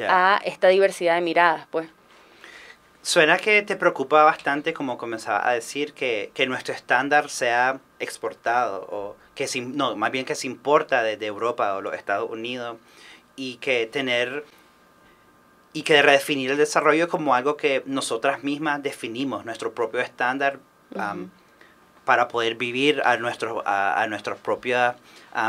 a 0.00 0.40
esta 0.44 0.66
diversidad 0.66 1.14
de 1.14 1.20
miradas, 1.20 1.68
pues. 1.70 1.88
Suena 3.02 3.38
que 3.38 3.62
te 3.62 3.76
preocupa 3.76 4.24
bastante, 4.24 4.74
como 4.74 4.98
comenzaba 4.98 5.48
a 5.48 5.52
decir, 5.52 5.92
que, 5.92 6.32
que 6.34 6.48
nuestro 6.48 6.74
estándar 6.74 7.30
sea 7.30 7.78
exportado, 8.00 8.84
o 8.90 9.16
que 9.36 9.46
no, 9.60 9.94
más 9.94 10.10
bien 10.10 10.24
que 10.24 10.34
se 10.34 10.48
importa 10.48 11.04
desde 11.04 11.26
Europa 11.26 11.76
o 11.76 11.80
los 11.80 11.94
Estados 11.94 12.28
Unidos, 12.28 12.78
y 13.36 13.58
que 13.58 13.86
tener 13.86 14.44
y 15.72 15.82
que 15.82 16.02
redefinir 16.02 16.50
el 16.50 16.56
desarrollo 16.56 17.08
como 17.08 17.36
algo 17.36 17.56
que 17.56 17.84
nosotras 17.86 18.42
mismas 18.42 18.82
definimos, 18.82 19.44
nuestro 19.44 19.72
propio 19.72 20.00
estándar 20.00 20.58
para 22.10 22.26
poder 22.26 22.56
vivir 22.56 23.02
a, 23.04 23.18
nuestro, 23.18 23.62
a, 23.64 24.04
nuestra 24.08 24.34
propia 24.34 24.96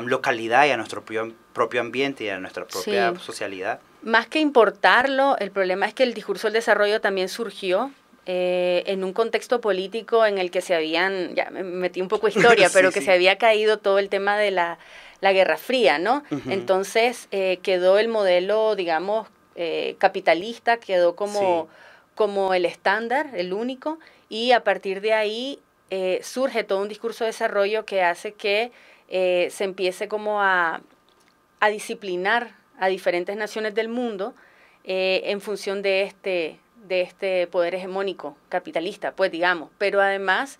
localidad 0.06 0.68
y 0.68 0.70
a 0.70 0.78
nuestro 0.78 1.02
propio, 1.02 1.34
propio 1.54 1.82
ambiente 1.82 2.26
y 2.26 2.30
a 2.30 2.38
nuestra 2.38 2.68
propia 2.68 3.16
socialidad. 3.18 3.80
Más 4.04 4.28
que 4.28 4.38
importarlo, 4.42 5.36
el 5.40 5.50
problema 5.50 5.88
es 5.88 5.96
que 5.96 6.04
el 6.04 6.14
discurso 6.14 6.46
del 6.46 6.54
desarrollo 6.54 7.02
también 7.02 7.30
surgió 7.30 7.90
eh, 8.28 8.84
en 8.86 9.04
un 9.04 9.12
contexto 9.12 9.60
político 9.60 10.24
en 10.24 10.38
el 10.38 10.52
que 10.52 10.62
se 10.62 10.76
habían, 10.76 11.34
ya 11.34 11.50
me 11.50 11.64
metí 11.64 12.00
un 12.00 12.10
poco 12.10 12.28
historia, 12.28 12.70
pero 12.74 12.92
que 12.92 13.02
se 13.02 13.12
había 13.12 13.40
caído 13.40 13.80
todo 13.80 13.98
el 13.98 14.10
tema 14.10 14.38
de 14.38 14.52
la, 14.52 14.78
la 15.20 15.34
Guerra 15.34 15.58
Fría, 15.58 15.98
¿no? 15.98 16.24
Entonces 16.48 17.28
eh, 17.32 17.58
quedó 17.64 17.98
el 17.98 18.08
modelo, 18.08 18.76
digamos, 18.76 19.28
eh, 19.56 19.96
capitalista, 19.98 20.78
quedó 20.78 21.16
como, 21.16 21.70
como 22.14 22.54
el 22.54 22.66
estándar, 22.66 23.32
el 23.34 23.52
único, 23.52 23.98
y 24.30 24.52
a 24.52 24.64
partir 24.64 25.02
de 25.02 25.14
ahí 25.14 25.60
eh, 25.94 26.22
surge 26.24 26.64
todo 26.64 26.82
un 26.82 26.88
discurso 26.88 27.26
de 27.26 27.32
desarrollo 27.32 27.84
que 27.84 28.02
hace 28.02 28.32
que 28.32 28.72
eh, 29.10 29.50
se 29.52 29.66
empiece 29.66 30.08
como 30.08 30.42
a, 30.42 30.80
a, 31.60 31.68
disciplinar 31.68 32.56
a 32.80 32.88
diferentes 32.88 33.36
naciones 33.36 33.76
del 33.76 33.90
mundo 33.90 34.34
eh, 34.86 35.22
en 35.26 35.42
función 35.42 35.82
de 35.82 36.04
este, 36.04 36.60
de 36.88 37.02
este 37.02 37.46
poder 37.48 37.76
hegemónico 37.76 38.38
capitalista, 38.48 39.12
pues 39.12 39.34
digamos. 39.34 39.70
Pero 39.78 40.00
además 40.00 40.60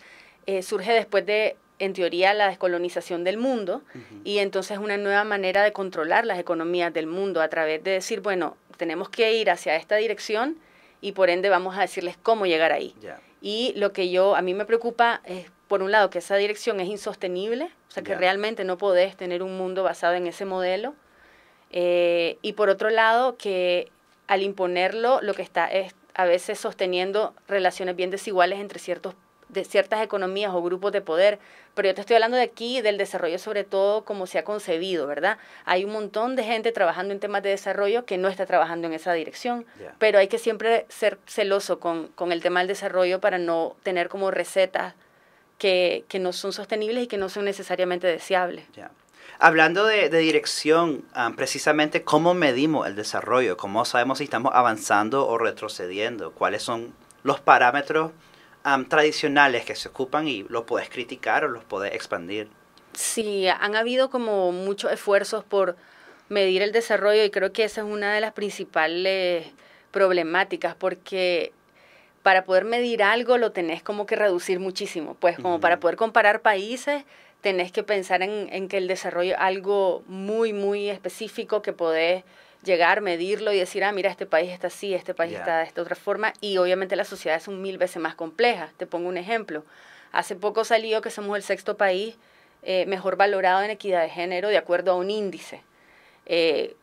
surge 0.64 0.92
después 0.92 1.26
de, 1.26 1.56
en 1.80 1.94
teoría, 1.94 2.34
la 2.34 2.50
descolonización 2.50 3.24
del 3.24 3.38
mundo 3.38 3.84
y 4.26 4.40
entonces 4.40 4.80
una 4.80 4.98
nueva 4.98 5.24
manera 5.24 5.64
de 5.64 5.72
controlar 5.72 6.26
las 6.26 6.40
economías 6.40 6.94
del 6.94 7.08
mundo 7.08 7.42
a 7.42 7.48
través 7.48 7.82
de 7.86 7.92
decir, 7.92 8.20
bueno, 8.20 8.58
tenemos 8.76 9.08
que 9.08 9.34
ir 9.36 9.50
hacia 9.50 9.78
esta 9.78 9.96
dirección 9.96 10.58
y 11.00 11.14
por 11.14 11.30
ende 11.30 11.48
vamos 11.48 11.78
a 11.78 11.82
decirles 11.82 12.18
cómo 12.22 12.48
llegar 12.48 12.74
ahí. 12.74 12.94
Y 13.42 13.74
lo 13.76 13.92
que 13.92 14.12
yo, 14.12 14.36
a 14.36 14.42
mí 14.42 14.54
me 14.54 14.66
preocupa 14.66 15.22
es, 15.26 15.48
por 15.68 15.82
un 15.82 15.92
lado, 15.92 16.10
que 16.10 16.20
esa 16.20 16.36
dirección 16.36 16.80
es 16.80 16.88
insostenible, 16.88 17.72
o 17.90 17.92
sea, 17.92 18.04
que 18.04 18.16
realmente 18.16 18.64
no 18.64 18.78
podés 18.78 19.18
tener 19.18 19.42
un 19.42 19.58
mundo 19.58 19.84
basado 19.84 20.14
en 20.14 20.28
ese 20.28 20.46
modelo. 20.46 20.94
Eh, 21.72 22.38
y 22.42 22.54
por 22.54 22.70
otro 22.70 22.90
lado, 22.90 23.38
que 23.38 23.92
al 24.28 24.44
imponerlo, 24.44 25.20
lo 25.22 25.34
que 25.34 25.42
está 25.42 25.68
es 25.68 25.96
a 26.14 26.26
veces 26.26 26.60
sosteniendo 26.60 27.34
relaciones 27.48 27.96
bien 27.96 28.12
desiguales 28.12 28.60
entre 28.60 28.80
ciertos 28.80 29.16
de 29.52 29.66
ciertas 29.66 30.02
economías 30.04 30.54
o 30.54 30.62
grupos 30.62 30.92
de 30.92 31.02
poder, 31.02 31.40
pero 31.74 31.90
yo 31.90 31.96
te 31.96 32.02
estoy 32.02 32.16
hablando 32.16 32.38
de 32.38 32.44
aquí 32.44 32.82
del 32.82 32.98
desarrollo 32.98 33.38
sobre 33.40 33.64
todo 33.64 34.04
como 34.04 34.28
se 34.28 34.40
ha 34.40 34.44
concebido, 34.44 35.08
¿verdad? 35.08 35.38
Hay 35.66 35.84
un 35.84 35.92
montón 35.92 36.36
de 36.36 36.44
gente 36.44 36.72
trabajando 36.72 37.14
en 37.14 37.20
temas 37.20 37.44
de 37.44 37.50
desarrollo 37.50 38.06
que 38.06 38.18
no 38.18 38.28
está 38.28 38.46
trabajando 38.46 38.88
en 38.88 38.94
esa 38.94 39.14
dirección, 39.14 39.66
pero 40.00 40.20
hay 40.20 40.28
que 40.28 40.38
siempre 40.38 40.86
ser 40.90 41.18
celoso 41.28 41.80
con, 41.80 42.08
con, 42.10 42.32
el 42.32 42.42
tema 42.42 42.60
del 42.60 42.68
desarrollo 42.68 43.20
para 43.20 43.38
no 43.38 43.76
tener 43.84 44.10
como 44.10 44.32
recetas 44.32 44.94
que, 45.58 46.06
que, 46.08 46.20
no 46.20 46.34
son 46.34 46.54
sostenibles 46.54 47.04
y 47.04 47.08
que 47.08 47.18
no 47.18 47.30
son 47.30 47.46
necesariamente 47.46 48.08
deseables. 48.08 48.66
Hablando 49.44 49.86
de, 49.86 50.10
dirección, 50.10 51.04
ah, 51.14 51.32
precisamente 51.36 52.04
cómo 52.04 52.34
medimos 52.34 52.88
el 52.88 52.96
desarrollo, 52.96 53.58
cómo 53.58 53.86
sabemos 53.86 54.20
si 54.20 54.26
estamos 54.26 54.52
avanzando 54.54 55.28
o 55.28 55.38
retrocediendo, 55.38 56.32
cuáles 56.32 56.62
son 56.62 56.94
los 57.24 57.40
parámetros 57.40 58.12
tradicionales 58.90 59.66
que 59.66 59.76
se 59.76 59.90
ocupan 59.90 60.28
y 60.28 60.44
los 60.44 60.64
puedes 60.64 60.90
criticar 60.90 61.44
o 61.46 61.48
los 61.48 61.64
puedes 61.64 61.94
expandir. 61.94 62.48
Sí, 62.94 63.48
han 63.48 63.76
habido 63.76 64.10
como 64.10 64.52
muchos 64.52 64.92
esfuerzos 64.92 65.44
por 65.44 65.76
medir 66.30 66.62
el 66.62 66.72
desarrollo 66.72 67.24
y 67.24 67.30
creo 67.30 67.52
que 67.52 67.64
esa 67.64 67.82
es 67.82 67.88
una 67.88 68.14
de 68.14 68.22
las 68.22 68.34
principales 68.34 69.48
problemáticas 69.92 70.76
porque 70.76 71.52
para 72.24 72.44
poder 72.44 72.66
medir 72.66 73.04
algo 73.04 73.38
lo 73.38 73.52
tenés 73.52 73.82
como 73.82 74.06
que 74.06 74.16
reducir 74.16 74.60
muchísimo, 74.60 75.16
pues 75.16 75.38
como 75.38 75.60
para 75.60 75.80
poder 75.80 75.96
comparar 75.96 76.42
países 76.42 77.04
tenés 77.42 77.72
que 77.72 77.84
pensar 77.84 78.22
en, 78.22 78.68
que 78.68 78.78
el 78.78 78.88
desarrollo 78.88 79.34
es 79.34 79.40
algo 79.40 80.04
muy, 80.08 80.54
muy 80.54 80.90
específico 80.90 81.62
que 81.62 81.74
podés 81.74 82.24
llegar, 82.64 83.02
medirlo 83.02 83.52
y 83.54 83.60
decir, 83.60 83.84
ah, 83.84 83.92
mira, 83.92 84.10
este 84.10 84.26
país 84.26 84.52
está 84.52 84.68
así, 84.68 84.94
este 84.94 85.14
país 85.14 85.34
está 85.34 85.60
de 85.60 85.66
esta 85.66 85.82
otra 85.82 85.96
forma, 85.96 86.34
y 86.42 86.58
obviamente 86.58 86.96
las 86.96 87.08
sociedades 87.08 87.44
son 87.44 87.62
mil 87.62 87.78
veces 87.78 88.02
más 88.02 88.16
complejas. 88.16 88.72
Te 88.78 88.86
pongo 88.86 89.10
un 89.10 89.18
ejemplo. 89.18 89.64
Hace 90.12 90.36
poco 90.36 90.64
salió 90.64 91.02
que 91.02 91.10
somos 91.10 91.36
el 91.38 91.44
sexto 91.44 91.78
país 91.78 92.16
eh, 92.64 92.86
mejor 92.86 93.16
valorado 93.16 93.64
en 93.64 93.72
equidad 93.72 94.02
de 94.04 94.10
género 94.10 94.50
de 94.50 94.58
acuerdo 94.58 94.92
a 94.92 94.96
un 94.96 95.10
índice. 95.10 95.62
Eh, 96.26 96.76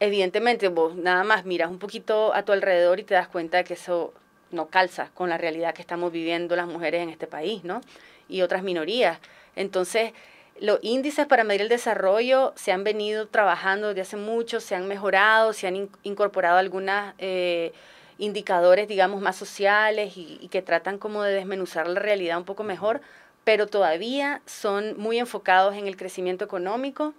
evidentemente, 0.00 0.68
vos 0.68 0.94
nada 0.94 1.24
más 1.24 1.44
miras 1.44 1.70
un 1.70 1.78
poquito 1.78 2.32
a 2.34 2.44
tu 2.44 2.52
alrededor 2.52 3.00
y 3.00 3.04
te 3.04 3.14
das 3.14 3.28
cuenta 3.28 3.58
de 3.58 3.64
que 3.64 3.74
eso 3.74 4.14
no 4.50 4.68
calza 4.68 5.10
con 5.14 5.28
la 5.28 5.36
realidad 5.36 5.74
que 5.74 5.82
estamos 5.82 6.12
viviendo 6.12 6.56
las 6.56 6.66
mujeres 6.66 7.02
en 7.02 7.10
este 7.10 7.26
país, 7.26 7.64
¿no? 7.64 7.80
Y 8.28 8.42
otras 8.42 8.62
minorías. 8.62 9.18
Entonces, 9.56 10.12
los 10.60 10.78
índices 10.82 11.26
para 11.26 11.44
medir 11.44 11.62
el 11.62 11.68
desarrollo 11.68 12.52
se 12.56 12.72
han 12.72 12.84
venido 12.84 13.28
trabajando 13.28 13.88
desde 13.88 14.02
hace 14.02 14.16
mucho, 14.16 14.60
se 14.60 14.74
han 14.74 14.88
mejorado, 14.88 15.52
se 15.52 15.66
han 15.66 15.88
incorporado 16.02 16.58
algunos 16.58 17.14
eh, 17.18 17.72
indicadores, 18.18 18.88
digamos, 18.88 19.20
más 19.20 19.36
sociales 19.36 20.16
y, 20.16 20.38
y, 20.40 20.48
que 20.48 20.62
tratan 20.62 20.98
como 20.98 21.22
de 21.22 21.34
desmenuzar 21.34 21.88
la 21.88 22.00
realidad 22.00 22.38
un 22.38 22.44
poco 22.44 22.64
mejor, 22.64 23.00
pero 23.44 23.66
todavía 23.66 24.42
son 24.46 24.98
muy 24.98 25.18
enfocados 25.18 25.76
en 25.76 25.86
el 25.86 25.96
crecimiento 25.96 26.44
económico, 26.44 27.14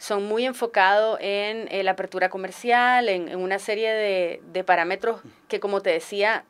son 0.00 0.24
muy 0.24 0.46
enfocados 0.46 1.18
en, 1.20 1.68
eh, 1.70 1.82
la 1.82 1.90
apertura 1.90 2.30
comercial, 2.30 3.08
en, 3.10 3.36
una 3.36 3.58
serie 3.58 4.40
de, 4.40 4.64
parámetros 4.64 5.20
que, 5.46 5.60
como 5.60 5.82
te 5.82 5.90
decía, 5.90 6.44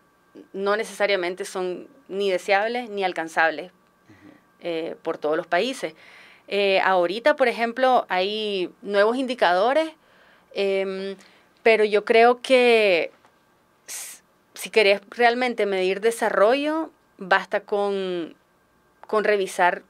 no 0.52 0.76
necesariamente 0.76 1.44
son 1.44 1.88
ni 2.08 2.30
deseables 2.30 2.90
ni 2.90 3.02
alcanzables 3.02 3.72
eh, 4.60 4.96
por 5.02 5.18
todos 5.18 5.36
los 5.36 5.46
países. 5.46 5.94
Eh, 6.48 6.80
ahorita, 6.80 7.36
por 7.36 7.48
ejemplo, 7.48 8.06
hay 8.08 8.70
nuevos 8.82 9.16
indicadores, 9.16 9.90
em, 10.52 11.16
pero 11.62 11.84
yo 11.84 12.04
creo 12.04 12.40
que 12.40 13.12
si 14.54 14.70
querés 14.70 15.00
realmente 15.10 15.64
medir 15.66 16.00
desarrollo, 16.00 16.90
basta 17.18 17.60
con, 17.60 18.34
con 19.06 19.24
revisar 19.24 19.82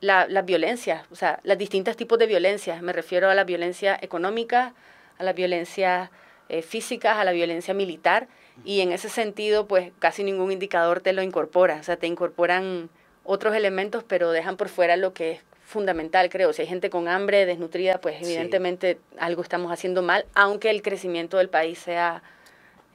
la, 0.00 0.26
las 0.26 0.44
violencias, 0.44 1.06
o 1.10 1.16
sea, 1.16 1.40
los 1.42 1.58
distintos 1.58 1.96
tipos 1.96 2.18
de 2.18 2.26
violencias. 2.26 2.82
Me 2.82 2.92
refiero 2.92 3.28
a 3.30 3.34
la 3.34 3.44
violencia 3.44 3.98
económica, 4.00 4.74
a 5.18 5.24
la 5.24 5.32
violencia 5.32 6.10
eh, 6.48 6.62
física, 6.62 7.20
a 7.20 7.24
la 7.24 7.32
violencia 7.32 7.74
militar, 7.74 8.28
y 8.64 8.80
en 8.80 8.92
ese 8.92 9.08
sentido, 9.08 9.66
pues 9.66 9.92
casi 9.98 10.24
ningún 10.24 10.52
indicador 10.52 11.00
te 11.00 11.12
lo 11.12 11.22
incorpora, 11.22 11.78
o 11.80 11.82
sea, 11.82 11.96
te 11.96 12.06
incorporan 12.06 12.88
otros 13.26 13.54
elementos, 13.54 14.04
pero 14.04 14.30
dejan 14.30 14.56
por 14.56 14.68
fuera 14.68 14.96
lo 14.96 15.12
que 15.12 15.32
es 15.32 15.40
fundamental, 15.64 16.28
creo. 16.30 16.52
Si 16.52 16.62
hay 16.62 16.68
gente 16.68 16.90
con 16.90 17.08
hambre, 17.08 17.44
desnutrida, 17.44 18.00
pues 18.00 18.22
evidentemente 18.22 18.98
algo 19.18 19.42
estamos 19.42 19.72
haciendo 19.72 20.02
mal, 20.02 20.24
aunque 20.34 20.70
el 20.70 20.80
crecimiento 20.80 21.38
del 21.38 21.48
país 21.48 21.78
sea 21.78 22.22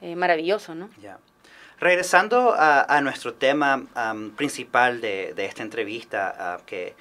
eh, 0.01 0.15
maravilloso, 0.15 0.73
¿no? 0.73 0.89
Regresando 1.79 2.53
a, 2.55 3.01
nuestro 3.01 3.33
tema 3.33 3.83
principal 4.35 5.01
de, 5.01 5.33
esta 5.38 5.63
entrevista, 5.63 6.59
que 6.67 6.93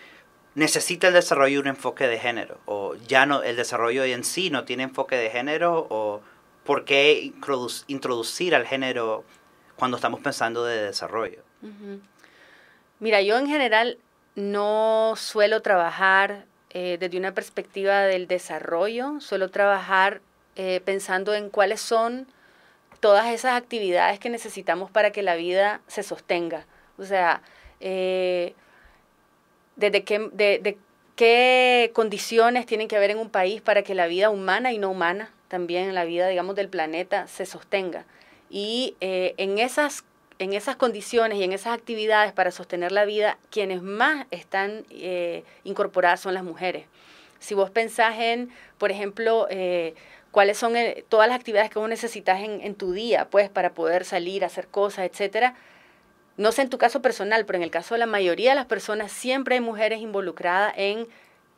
necesita 0.55 1.09
el 1.09 1.15
desarrollo 1.15 1.61
un 1.61 1.67
enfoque 1.67 2.09
de 2.09 2.19
género, 2.19 2.59
o 2.65 2.95
ya 3.07 3.27
no, 3.27 3.43
el 3.43 3.57
desarrollo 3.57 4.05
en 4.05 4.25
sí 4.25 4.49
no 4.49 4.65
tiene 4.65 4.85
enfoque 4.85 5.17
de 5.17 5.29
género, 5.29 5.87
o 5.91 6.23
por 6.65 6.87
qué 6.87 7.33
introducir 7.89 8.55
al 8.55 8.67
género 8.67 9.23
cuando 9.77 9.99
estamos 9.99 10.21
pensando 10.21 10.65
de 10.65 10.83
desarrollo. 10.83 11.43
Mira, 13.01 13.23
yo 13.23 13.39
en 13.39 13.47
general 13.47 13.97
no 14.35 15.15
suelo 15.17 15.63
trabajar 15.63 16.45
eh, 16.71 16.99
desde 17.01 17.17
una 17.17 17.33
perspectiva 17.33 18.03
del 18.03 18.29
desarrollo, 18.29 19.21
suelo 19.21 19.51
trabajar 19.51 20.21
eh, 20.55 20.81
pensando 20.85 21.35
en 21.35 21.49
cuáles 21.49 21.81
son 21.81 22.27
todas 23.01 23.29
esas 23.29 23.55
actividades 23.55 24.19
que 24.19 24.29
necesitamos 24.29 24.91
para 24.91 25.13
que 25.13 25.23
la 25.23 25.35
vida 25.35 25.81
se 25.87 26.03
sostenga. 26.03 26.67
O 26.99 27.05
sea, 27.05 27.43
eh, 27.81 28.53
desde 29.77 30.05
qué, 30.05 30.29
de, 30.33 30.77
qué 31.17 31.91
condiciones 31.95 32.67
tienen 32.67 32.87
que 32.87 32.97
haber 32.97 33.11
en 33.11 33.19
un 33.19 33.31
país 33.31 33.63
para 33.63 33.83
que 33.83 33.95
la 33.95 34.09
vida 34.09 34.29
humana 34.29 34.73
y 34.73 34.79
no 34.79 34.91
humana, 34.91 35.33
también 35.49 35.95
la 35.95 36.05
vida, 36.05 36.29
digamos, 36.29 36.55
del 36.55 36.69
planeta, 36.69 37.27
se 37.27 37.47
sostenga. 37.47 38.05
Y 38.51 38.97
en, 39.01 39.59
esas, 39.59 40.05
en 40.41 40.55
esas 40.55 40.75
condiciones 40.75 41.39
y 41.39 41.45
en 41.45 41.53
esas 41.53 41.75
actividades 41.75 42.33
para 42.33 42.51
sostener 42.51 42.91
la 42.91 43.05
vida, 43.05 43.39
quienes 43.51 43.83
más 43.83 44.27
están 44.31 44.85
eh, 44.91 45.45
incorporadas 45.63 46.21
son 46.21 46.35
las 46.35 46.43
mujeres. 46.43 46.87
Si 47.39 47.55
vos 47.55 47.71
pensás 47.71 48.19
en, 48.19 48.51
por 48.79 48.91
ejemplo, 48.91 49.47
cuáles 50.31 50.59
son 50.59 50.77
eh, 50.77 51.05
todas 51.09 51.29
las 51.29 51.39
actividades 51.39 51.71
que 51.71 51.79
vos 51.79 51.89
necesitas 51.89 52.41
en, 52.41 52.75
tu 52.75 52.93
día, 52.93 53.29
pues, 53.31 53.49
para 53.49 53.73
poder 53.75 54.05
salir, 54.05 54.45
hacer 54.45 54.69
cosas, 54.69 55.09
etcétera. 55.11 55.55
No 56.37 56.53
sé 56.53 56.63
en 56.63 56.71
tu 56.71 56.79
caso 56.79 57.03
personal, 57.03 57.45
pero 57.45 57.59
en 57.59 57.63
el 57.63 57.71
caso 57.71 57.95
de 57.95 57.99
la 57.99 58.07
mayoría 58.07 58.51
de 58.51 58.57
las 58.57 58.67
personas, 58.67 59.13
siempre 59.13 59.57
hay 59.57 59.61
mujeres 59.61 60.01
involucradas 60.01 60.73
en, 60.77 61.07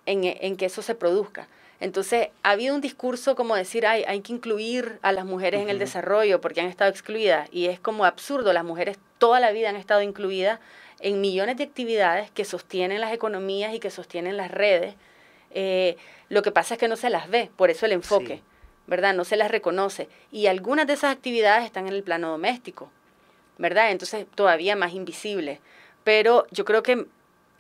en 0.07 0.57
que 0.57 0.67
eso 0.67 0.83
se 0.83 0.95
produzca. 0.95 1.47
Entonces, 1.83 2.29
ha 2.45 2.51
habido 2.51 2.77
un 2.77 2.81
discurso 2.81 3.35
como 3.35 3.57
decir, 3.57 3.89
hay, 3.89 4.05
hay 4.05 4.21
que 4.21 4.33
incluir 4.33 5.01
a 5.03 5.11
las 5.11 5.25
mujeres 5.25 5.61
en 5.61 5.69
el 5.69 5.81
desarrollo 5.81 6.41
porque 6.41 6.61
han 6.61 6.69
estado 6.69 6.89
excluidas. 6.89 7.49
Y 7.51 7.67
es 7.67 7.81
como 7.81 8.05
absurdo, 8.05 8.53
las 8.53 8.65
mujeres 8.65 8.99
toda 9.19 9.41
la 9.41 9.51
vida 9.51 9.69
han 9.69 9.75
estado 9.75 10.01
incluidas 10.01 10.61
en 11.01 11.21
millones 11.21 11.57
de 11.57 11.65
actividades 11.65 12.31
que 12.31 12.45
sostienen 12.45 13.01
las 13.01 13.13
economías 13.13 13.75
y 13.75 13.81
que 13.81 13.91
sostienen 13.91 14.37
las 14.37 14.53
redes. 14.53 14.95
Eh, 15.51 15.97
lo 16.29 16.43
que 16.43 16.53
pasa 16.53 16.75
es 16.75 16.79
que 16.79 16.87
no 16.87 16.95
se 16.95 17.11
las 17.11 17.29
ve, 17.29 17.51
por 17.57 17.69
eso 17.69 17.85
el 17.85 17.93
enfoque. 17.93 18.43
¿verdad? 18.87 19.13
No 19.13 19.25
se 19.25 19.37
las 19.37 19.51
reconoce. 19.51 20.09
Y 20.31 20.47
algunas 20.47 20.87
de 20.87 20.93
esas 20.93 21.13
actividades 21.13 21.65
están 21.65 21.89
en 21.89 21.95
el 21.95 22.05
plano 22.05 22.31
doméstico, 22.31 22.91
¿verdad? 23.59 23.91
Entonces 23.91 24.27
todavía 24.37 24.77
más 24.77 24.93
invisible. 24.93 25.61
Pero 26.05 26.47
yo 26.53 26.65
creo 26.65 26.85
que 26.85 27.07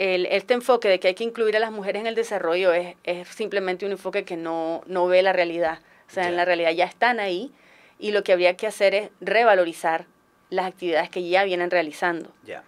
el, 0.02 0.26
este 0.26 0.54
enfoque 0.54 0.88
de 0.88 0.98
que 0.98 1.08
hay 1.08 1.14
que 1.14 1.24
incluir 1.24 1.56
a 1.56 1.60
las 1.60 1.70
mujeres 1.70 2.00
en 2.00 2.06
el 2.06 2.14
desarrollo 2.14 2.72
es, 2.72 2.96
es 3.04 3.28
simplemente 3.28 3.86
un 3.86 3.92
enfoque 3.92 4.24
que 4.24 4.36
no, 4.36 4.82
no 4.86 5.06
ve 5.06 5.22
la 5.22 5.32
realidad. 5.32 5.78
O 6.08 6.10
sea, 6.12 6.28
en 6.28 6.36
la 6.36 6.44
realidad 6.44 6.72
ya 6.72 6.84
están 6.84 7.20
ahí 7.20 7.52
y 7.98 8.10
lo 8.10 8.24
que 8.24 8.32
habría 8.32 8.56
que 8.56 8.66
hacer 8.66 8.94
es 8.94 9.10
revalorizar 9.20 10.06
las 10.50 10.66
actividades 10.66 11.08
que 11.08 11.26
ya 11.28 11.44
vienen 11.44 11.70
realizando. 11.70 12.30
Ya. 12.44 12.64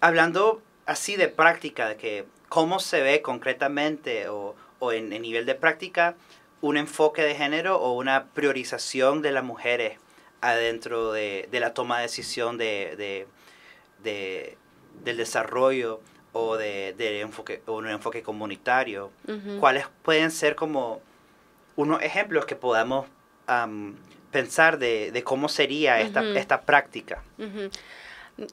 Hablando 0.00 0.60
así 0.86 1.16
de 1.16 1.28
práctica, 1.28 1.88
de 1.88 1.96
que 1.96 2.26
cómo 2.48 2.78
se 2.78 3.00
ve 3.00 3.22
concretamente 3.22 4.28
o, 4.28 4.54
o 4.78 4.92
en, 4.92 5.12
en 5.12 5.22
nivel 5.22 5.46
de 5.46 5.54
práctica 5.54 6.14
un 6.60 6.76
enfoque 6.76 7.22
de 7.22 7.34
género 7.34 7.80
o 7.80 7.92
una 7.92 8.26
priorización 8.32 9.22
de 9.22 9.32
las 9.32 9.44
mujeres 9.44 9.98
adentro 10.42 11.12
de, 11.12 11.48
la 11.52 11.72
toma 11.74 11.96
de 11.96 12.02
decisión 12.02 12.58
de, 12.58 13.26
del 14.02 15.16
desarrollo 15.16 16.00
o 16.34 16.56
de, 16.58 17.20
enfoque, 17.20 17.62
o 17.66 17.78
un 17.78 17.88
enfoque 17.88 18.22
comunitario. 18.22 19.10
¿Cuáles 19.60 19.86
pueden 20.02 20.30
ser 20.30 20.54
como 20.54 21.00
unos 21.76 22.02
ejemplos 22.02 22.44
que 22.44 22.56
podamos 22.56 23.06
pensar 24.30 24.78
de, 24.78 25.22
cómo 25.24 25.48
sería 25.48 26.00
esta, 26.00 26.22
esta 26.22 26.60
práctica? 26.62 27.22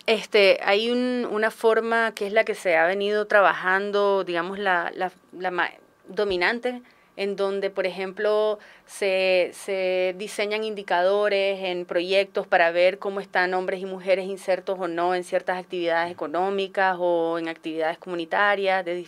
Este, 0.05 0.59
hay 0.63 0.91
una 0.91 1.51
forma 1.51 2.13
que 2.13 2.27
es 2.27 2.33
la 2.33 2.45
que 2.45 2.55
se 2.55 2.77
ha 2.77 2.85
venido 2.85 3.25
trabajando, 3.25 4.23
digamos, 4.23 4.59
la, 4.59 4.91
la, 4.95 5.11
la 5.37 5.71
dominante 6.07 6.81
en 7.17 7.35
donde, 7.35 7.69
por 7.69 7.85
ejemplo, 7.85 8.59
se, 8.85 9.51
se, 9.53 10.15
diseñan 10.17 10.63
indicadores 10.63 11.61
en 11.63 11.85
proyectos 11.85 12.47
para 12.47 12.71
ver 12.71 12.99
cómo 12.99 13.19
están 13.19 13.53
hombres 13.53 13.81
y 13.81 13.85
mujeres 13.85 14.25
insertos 14.25 14.79
o 14.79 14.87
no 14.87 15.13
en 15.13 15.23
ciertas 15.23 15.57
actividades 15.57 16.11
económicas 16.11 16.95
o 16.99 17.37
en 17.37 17.49
actividades 17.49 17.97
comunitarias 17.97 18.85
de, 18.85 19.05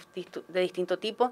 distinto 0.54 1.00
tipo. 1.00 1.32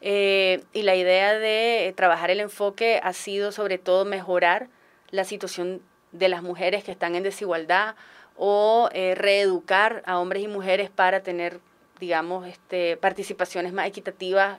Eh, 0.00 0.62
y 0.72 0.82
la 0.82 0.96
idea 0.96 1.38
de 1.38 1.92
trabajar 1.96 2.30
el 2.30 2.40
enfoque 2.40 3.00
ha 3.02 3.12
sido 3.12 3.52
sobre 3.52 3.78
todo 3.78 4.04
mejorar 4.04 4.68
la 5.10 5.24
situación 5.24 5.82
de 6.12 6.28
las 6.28 6.42
mujeres 6.42 6.82
que 6.84 6.92
están 6.92 7.14
en 7.14 7.22
desigualdad 7.22 7.94
o 8.36 8.88
eh, 8.92 9.14
reeducar 9.14 10.02
a 10.06 10.18
hombres 10.18 10.42
y 10.42 10.48
mujeres 10.48 10.90
para 10.90 11.22
tener, 11.22 11.60
digamos, 12.00 12.46
este, 12.48 12.96
participaciones 12.96 13.72
más 13.72 13.86
equitativas 13.86 14.58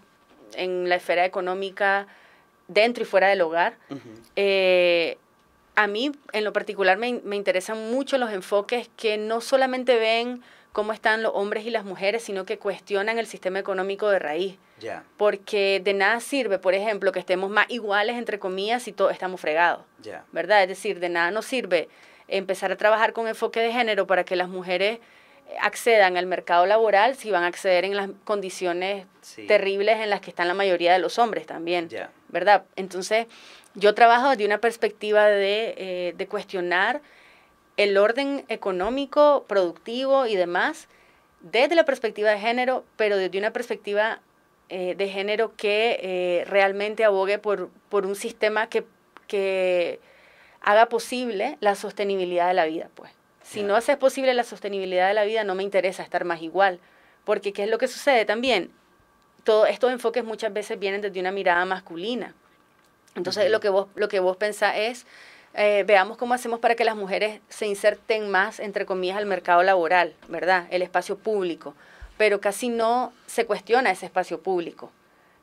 en 0.55 0.89
la 0.89 0.96
esfera 0.96 1.25
económica 1.25 2.08
dentro 2.67 3.03
y 3.03 3.05
fuera 3.05 3.27
del 3.27 3.41
hogar. 3.41 3.77
Eh, 4.36 5.17
a 5.75 5.88
mí, 5.88 6.12
en 6.34 6.43
lo 6.43 6.53
particular, 6.53 6.98
me, 6.98 7.22
me, 7.24 7.36
interesan 7.36 7.91
mucho 7.91 8.17
los 8.17 8.31
enfoques 8.31 8.89
que 8.98 9.17
no 9.17 9.41
solamente 9.41 9.98
ven 9.98 10.41
cómo 10.72 10.93
están 10.93 11.24
los 11.24 11.31
hombres 11.36 11.65
y 11.65 11.70
las 11.70 11.86
mujeres, 11.86 12.24
sino 12.24 12.46
que 12.46 12.58
cuestionan 12.58 13.17
el 13.20 13.27
sistema 13.27 13.60
económico 13.60 14.10
de 14.10 14.20
raíz. 14.20 14.58
Porque 15.17 15.79
de 15.84 15.93
nada 15.93 16.20
sirve, 16.20 16.58
por 16.58 16.74
ejemplo, 16.74 17.12
que 17.12 17.20
estemos 17.20 17.50
más 17.50 17.70
iguales, 17.70 18.15
entre 18.15 18.39
comillas, 18.39 18.84
si 18.84 18.91
todos 18.91 19.12
estamos 19.12 19.39
fregados. 19.39 19.86
¿Verdad? 20.31 20.63
Es 20.63 20.70
decir, 20.70 21.00
de 21.00 21.10
nada 21.10 21.31
nos 21.31 21.46
sirve 21.46 21.88
empezar 22.27 22.72
a 22.72 22.77
trabajar 22.77 23.13
con 23.13 23.27
enfoque 23.27 23.60
de 23.60 23.72
género 23.72 24.08
para 24.08 24.24
que 24.24 24.36
las 24.36 24.50
mujeres 24.50 25.00
accedan 25.60 26.17
al 26.17 26.25
mercado 26.25 26.65
laboral 26.65 27.15
si 27.15 27.31
van 27.31 27.43
a 27.43 27.48
acceder 27.48 27.86
en 27.86 27.96
las 27.96 28.10
condiciones 28.24 29.05
terribles 29.48 30.00
en 30.00 30.10
las 30.10 30.22
que 30.22 30.29
están 30.29 30.48
la 30.48 30.53
mayoría 30.53 30.93
de 30.93 31.00
los 31.00 31.20
hombres 31.20 31.46
también, 31.46 31.89
¿verdad? 32.29 32.63
Entonces, 32.75 33.27
yo 33.75 33.93
trabajo 33.93 34.29
desde 34.29 34.46
una 34.46 34.60
perspectiva 34.60 35.27
de, 35.27 35.75
eh, 35.77 36.13
de, 36.17 36.27
cuestionar 36.27 37.01
el 37.77 37.98
orden 37.98 38.46
económico, 38.50 39.46
productivo 39.48 40.25
y 40.25 40.36
demás 40.36 40.88
desde 41.41 41.75
la 41.75 41.86
perspectiva 41.86 42.29
de 42.31 42.39
género, 42.39 42.84
pero 42.98 43.17
desde 43.17 43.38
una 43.38 43.51
perspectiva 43.51 44.20
eh, 44.70 44.96
de 44.96 45.10
género 45.10 45.55
que 45.55 46.00
eh, 46.01 46.46
realmente 46.46 47.03
abogue 47.03 47.39
por, 47.39 47.70
por 47.89 48.05
un 48.05 48.15
sistema 48.15 48.67
que, 48.67 48.86
que 49.27 50.00
haga 50.62 50.88
posible 50.88 51.58
la 51.60 51.75
sostenibilidad 51.75 52.48
de 52.48 52.53
la 52.53 52.65
vida, 52.65 52.89
pues. 52.96 53.12
Si 53.51 53.63
no 53.63 53.75
hace 53.75 53.98
posible 53.98 54.34
la 54.34 54.46
sostenibilidad 54.46 55.10
de 55.10 55.13
la 55.13 55.25
vida, 55.25 55.43
no 55.43 55.55
me 55.55 55.63
interesa 55.63 56.03
estar 56.03 56.24
más 56.24 56.41
igual. 56.41 56.79
Porque 57.25 57.51
¿qué 57.51 57.65
es 57.65 57.70
lo 57.70 57.79
que 57.79 57.89
sucede 57.89 58.24
también? 58.24 58.72
Todos 59.43 59.67
estos 59.67 59.91
enfoques 59.91 60.24
muchas 60.24 60.53
veces 60.53 60.79
vienen 60.79 61.01
desde 61.01 61.20
una 61.20 61.34
mirada 61.34 61.65
masculina. 61.65 62.34
Entonces 63.13 63.51
lo, 63.51 63.60
que 63.60 63.67
vos, 63.67 63.89
lo 63.96 64.08
que 64.08 64.22
vos 64.22 64.38
pensás 64.38 64.75
es, 64.77 65.05
eh, 65.53 65.84
veamos 65.86 66.17
cómo 66.17 66.34
hacemos 66.34 66.62
para 66.62 66.75
que 66.75 66.86
las 66.86 66.96
mujeres 66.96 67.41
se 67.50 67.67
inserten 67.67 68.31
más, 68.31 68.62
entre 68.62 68.86
comillas, 68.86 69.17
al 69.17 69.25
mercado 69.25 69.63
laboral, 69.63 70.13
¿verdad? 70.29 70.65
El 70.72 70.81
espacio 70.81 71.17
público. 71.17 71.75
Pero 72.17 72.39
casi 72.39 72.70
no 72.70 73.12
se 73.27 73.46
cuestiona 73.46 73.91
ese 73.91 74.05
espacio 74.05 74.41
público. 74.41 74.93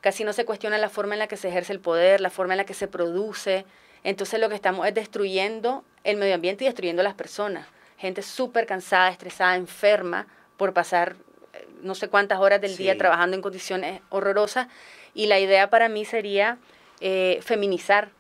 Casi 0.01 0.25
no 0.25 0.33
se 0.33 0.47
cuestiona 0.47 0.79
la 0.79 0.89
forma 0.89 1.15
en 1.15 1.19
la 1.19 1.27
que 1.27 1.37
se 1.37 1.49
ejerce 1.49 1.75
el 1.75 1.81
poder, 1.81 2.23
la 2.23 2.31
forma 2.31 2.55
en 2.55 2.59
la 2.59 2.65
que 2.65 2.73
se 2.73 2.89
produce. 2.89 3.67
Entonces 4.03 4.41
lo 4.41 4.49
que 4.49 4.55
estamos 4.55 4.87
es 4.87 4.95
destruyendo 4.95 5.85
el 6.05 6.17
medio 6.17 6.37
ambiente 6.37 6.65
y 6.65 6.69
destruyendo 6.69 7.03
las 7.03 7.13
personas 7.13 7.67
gente 7.99 8.23
súper 8.23 8.67
cansada, 8.67 9.11
estresada, 9.11 9.57
enferma 9.57 10.27
por 10.57 10.73
pasar 10.73 11.17
eh, 11.53 11.69
no 11.83 11.95
sé 11.95 12.09
cuántas 12.09 12.39
horas 12.39 12.61
del 12.61 12.77
día 12.77 12.97
trabajando 12.97 13.37
en 13.37 13.43
condiciones 13.43 14.01
horrorosas. 14.09 14.69
Y 15.15 15.27
la 15.27 15.39
idea 15.39 15.69
para 15.69 15.89
mí 15.89 16.05
sería 16.05 16.59
eh, 17.01 17.41
feminizar 17.43 18.11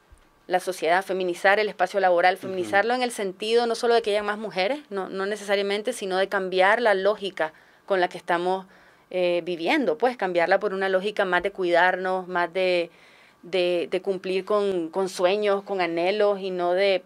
la 0.48 0.60
sociedad, 0.60 1.04
feminizar 1.04 1.60
el 1.60 1.68
espacio 1.68 2.00
laboral, 2.00 2.38
feminizarlo 2.38 2.94
en 2.94 3.02
el 3.02 3.10
sentido 3.12 3.66
no 3.66 3.74
solo 3.74 3.94
de 3.94 4.02
que 4.02 4.10
haya 4.10 4.22
más 4.22 4.38
mujeres, 4.38 4.80
no, 4.88 5.08
no 5.08 5.26
necesariamente, 5.26 5.92
sino 5.92 6.16
de 6.16 6.28
cambiar 6.28 6.80
la 6.80 6.94
lógica 6.94 7.52
con 7.84 8.00
la 8.00 8.08
que 8.08 8.16
estamos 8.16 8.66
eh, 9.10 9.42
viviendo, 9.44 9.98
pues 9.98 10.16
cambiarla 10.16 10.58
por 10.58 10.72
una 10.72 10.88
lógica 10.88 11.26
más 11.26 11.42
de 11.42 11.50
cuidarnos, 11.50 12.28
más 12.28 12.52
de, 12.52 12.90
de, 13.42 13.88
de 13.90 14.02
cumplir 14.02 14.46
con, 14.46 14.88
con 14.88 15.10
sueños, 15.10 15.62
con 15.62 15.82
anhelos 15.82 16.40
y 16.40 16.50
no 16.50 16.72
de 16.72 17.02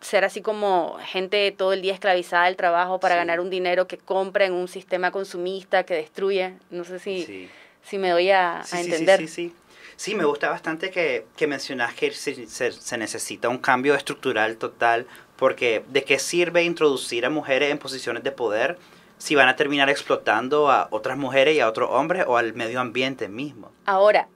ser 0.00 0.24
así 0.24 0.42
como 0.42 0.98
gente 1.04 1.52
todo 1.52 1.72
el 1.72 1.82
día 1.82 1.94
esclavizada 1.94 2.46
del 2.46 2.56
trabajo 2.56 3.00
para 3.00 3.16
ganar 3.16 3.40
un 3.40 3.50
dinero 3.50 3.86
que 3.86 3.98
compra 3.98 4.44
en 4.44 4.52
un 4.52 4.68
sistema 4.68 5.10
consumista 5.10 5.84
que 5.84 5.94
destruye. 5.94 6.54
No 6.70 6.84
sé 6.84 6.98
si, 6.98 7.48
si 7.82 7.98
me 7.98 8.10
doy 8.10 8.30
a, 8.30 8.62
entender. 8.72 9.20
Sí, 9.20 9.28
sí, 9.28 9.54
sí, 9.96 10.14
me 10.14 10.24
gusta 10.24 10.50
bastante 10.50 10.90
que, 10.90 11.26
que 11.36 11.46
mencionas 11.46 11.94
que 11.94 12.12
se, 12.12 12.46
se, 12.46 12.98
necesita 12.98 13.48
un 13.48 13.58
cambio 13.58 13.94
estructural 13.94 14.56
total, 14.56 15.06
porque 15.36 15.82
¿de 15.88 16.04
qué 16.04 16.18
sirve 16.18 16.62
introducir 16.62 17.24
a 17.26 17.30
mujeres 17.30 17.70
en 17.70 17.78
posiciones 17.78 18.22
de 18.22 18.32
poder 18.32 18.78
si 19.18 19.34
van 19.34 19.48
a 19.48 19.56
terminar 19.56 19.88
explotando 19.88 20.70
a 20.70 20.88
otras 20.90 21.16
mujeres 21.16 21.56
y 21.56 21.60
a 21.60 21.68
otros 21.68 21.88
hombres 21.90 22.24
o 22.26 22.36
al 22.36 22.52
medio 22.52 22.80
ambiente 22.80 23.28
mismo? 23.28 23.72
Ahora, 23.86 24.28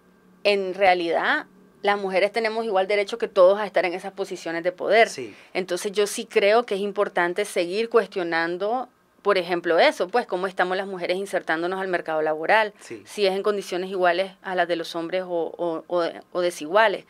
en 0.43 0.73
realidad 0.73 1.47
las 1.83 1.99
mujeres 1.99 2.33
tenemos 2.33 2.65
igual 2.65 2.87
derecho 2.87 3.19
que 3.19 3.29
todos 3.29 3.59
a 3.59 3.67
estar 3.67 3.85
en 3.85 3.95
esas 3.95 4.13
posiciones 4.13 4.63
de 4.63 4.73
poder. 4.73 5.09
Entonces 5.55 5.93
yo 5.93 6.07
sí 6.07 6.27
creo 6.27 6.65
que 6.65 6.75
es 6.75 6.81
importante 6.81 7.45
seguir 7.45 7.89
cuestionando, 7.89 8.89
por 9.23 9.39
ejemplo, 9.39 9.79
eso, 9.79 10.09
pues 10.09 10.27
cómo 10.27 10.47
estamos 10.47 10.77
las 10.77 10.87
mujeres 10.87 11.17
insertándonos 11.17 11.81
al 11.81 11.89
mercado 11.89 12.23
laboral, 12.23 12.75
si 12.81 13.27
es 13.27 13.35
en 13.35 13.43
condiciones 13.43 13.91
iguales 13.91 14.33
a 14.43 14.55
las 14.55 14.69
de 14.69 14.77
los 14.77 14.95
hombres 14.95 15.25
o, 15.27 15.85
o, 15.87 16.41
desiguales. 16.41 17.05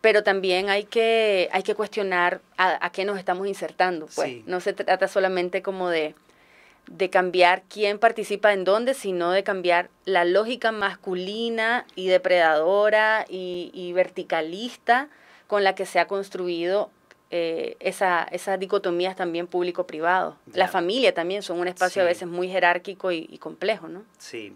Pero 0.00 0.22
también 0.22 0.70
hay 0.70 0.84
que, 0.84 1.48
hay 1.52 1.62
que 1.62 1.74
cuestionar 1.74 2.40
a, 2.56 2.84
a, 2.84 2.90
qué 2.90 3.04
nos 3.04 3.18
estamos 3.18 3.46
insertando, 3.48 4.06
pues. 4.14 4.46
No 4.46 4.60
se 4.60 4.72
trata 4.72 5.08
solamente 5.08 5.62
como 5.62 5.88
de 5.88 6.14
de 6.86 7.10
cambiar 7.10 7.62
quién 7.68 7.98
participa 7.98 8.52
en 8.52 8.64
dónde, 8.64 8.94
sino 8.94 9.30
de 9.30 9.42
cambiar 9.42 9.90
la 10.04 10.24
lógica 10.24 10.72
masculina 10.72 11.86
y 11.94 12.08
depredadora 12.08 13.24
y, 13.28 13.92
verticalista 13.94 15.08
con 15.46 15.64
la 15.64 15.74
que 15.74 15.86
se 15.86 15.98
ha 15.98 16.06
construido 16.06 16.90
eh, 17.30 17.76
esa, 17.80 18.24
esas 18.24 18.58
dicotomías 18.58 19.16
también 19.16 19.46
público-privado. 19.46 20.36
La 20.52 20.68
familia 20.68 21.14
también 21.14 21.42
son 21.42 21.58
un 21.58 21.68
espacio 21.68 22.02
a 22.02 22.04
veces 22.04 22.28
muy 22.28 22.48
jerárquico 22.48 23.12
y, 23.12 23.38
complejo, 23.38 23.88
¿no? 23.88 24.02
Sí. 24.18 24.54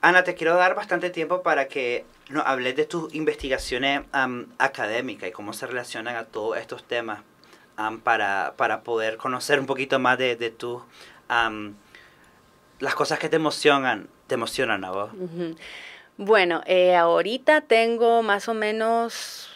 Ana, 0.00 0.24
te 0.24 0.34
quiero 0.34 0.56
dar 0.56 0.74
bastante 0.74 1.10
tiempo 1.10 1.42
para 1.42 1.68
que 1.68 2.06
nos 2.30 2.46
hables 2.46 2.76
de 2.76 2.86
tus 2.86 3.14
investigaciones 3.14 4.02
académicas 4.58 5.28
y 5.28 5.32
cómo 5.32 5.52
se 5.52 5.66
relacionan 5.66 6.16
a 6.16 6.24
todos 6.24 6.56
estos 6.56 6.84
temas 6.84 7.20
para, 8.02 8.54
para 8.56 8.80
poder 8.80 9.18
conocer 9.18 9.60
un 9.60 9.66
poquito 9.66 9.98
más 9.98 10.16
de, 10.16 10.36
de 10.36 10.50
tus 10.50 10.82
las 11.28 12.94
cosas 12.94 13.18
que 13.18 13.28
te 13.28 13.36
emocionan, 13.36 14.08
te 14.26 14.34
emocionan 14.34 14.84
a 14.84 14.90
vos. 14.90 15.10
Bueno, 16.16 16.62
eh, 16.66 16.96
ahorita 16.96 17.60
tengo 17.62 18.22
más 18.22 18.48
o 18.48 18.54
menos 18.54 19.50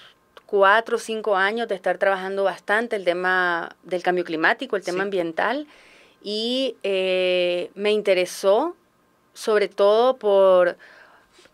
cuatro 0.46 0.96
o 0.96 0.98
cinco 0.98 1.36
años 1.36 1.68
de 1.68 1.74
estar 1.74 1.96
trabajando 1.98 2.44
bastante 2.44 2.96
el 2.96 3.04
tema 3.04 3.76
del 3.82 4.02
cambio 4.02 4.24
climático, 4.24 4.76
el 4.76 4.82
tema 4.82 5.04
ambiental, 5.04 5.66
y 6.22 6.76
eh, 6.82 7.70
me 7.74 7.92
interesó 7.92 8.76
sobre 9.32 9.68
todo 9.68 10.16
por, 10.16 10.76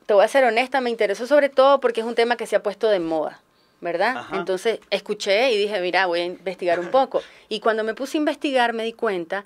te 0.06 0.14
voy 0.14 0.24
a 0.24 0.28
ser 0.28 0.44
honesta, 0.44 0.80
me 0.80 0.90
interesó 0.90 1.26
sobre 1.26 1.50
todo 1.50 1.78
porque 1.78 2.00
es 2.00 2.06
un 2.06 2.14
tema 2.14 2.36
que 2.36 2.46
se 2.46 2.56
ha 2.56 2.62
puesto 2.62 2.88
de 2.88 3.00
moda. 3.00 3.40
¿verdad? 3.78 4.24
Entonces 4.32 4.80
escuché 4.90 5.52
y 5.52 5.58
dije, 5.58 5.80
mira, 5.80 6.06
voy 6.06 6.20
a 6.20 6.24
investigar 6.24 6.80
un 6.80 6.90
poco. 6.90 7.22
Y 7.48 7.60
cuando 7.60 7.84
me 7.84 7.94
puse 7.94 8.16
a 8.16 8.20
investigar 8.20 8.72
me 8.72 8.82
di 8.82 8.92
cuenta 8.92 9.44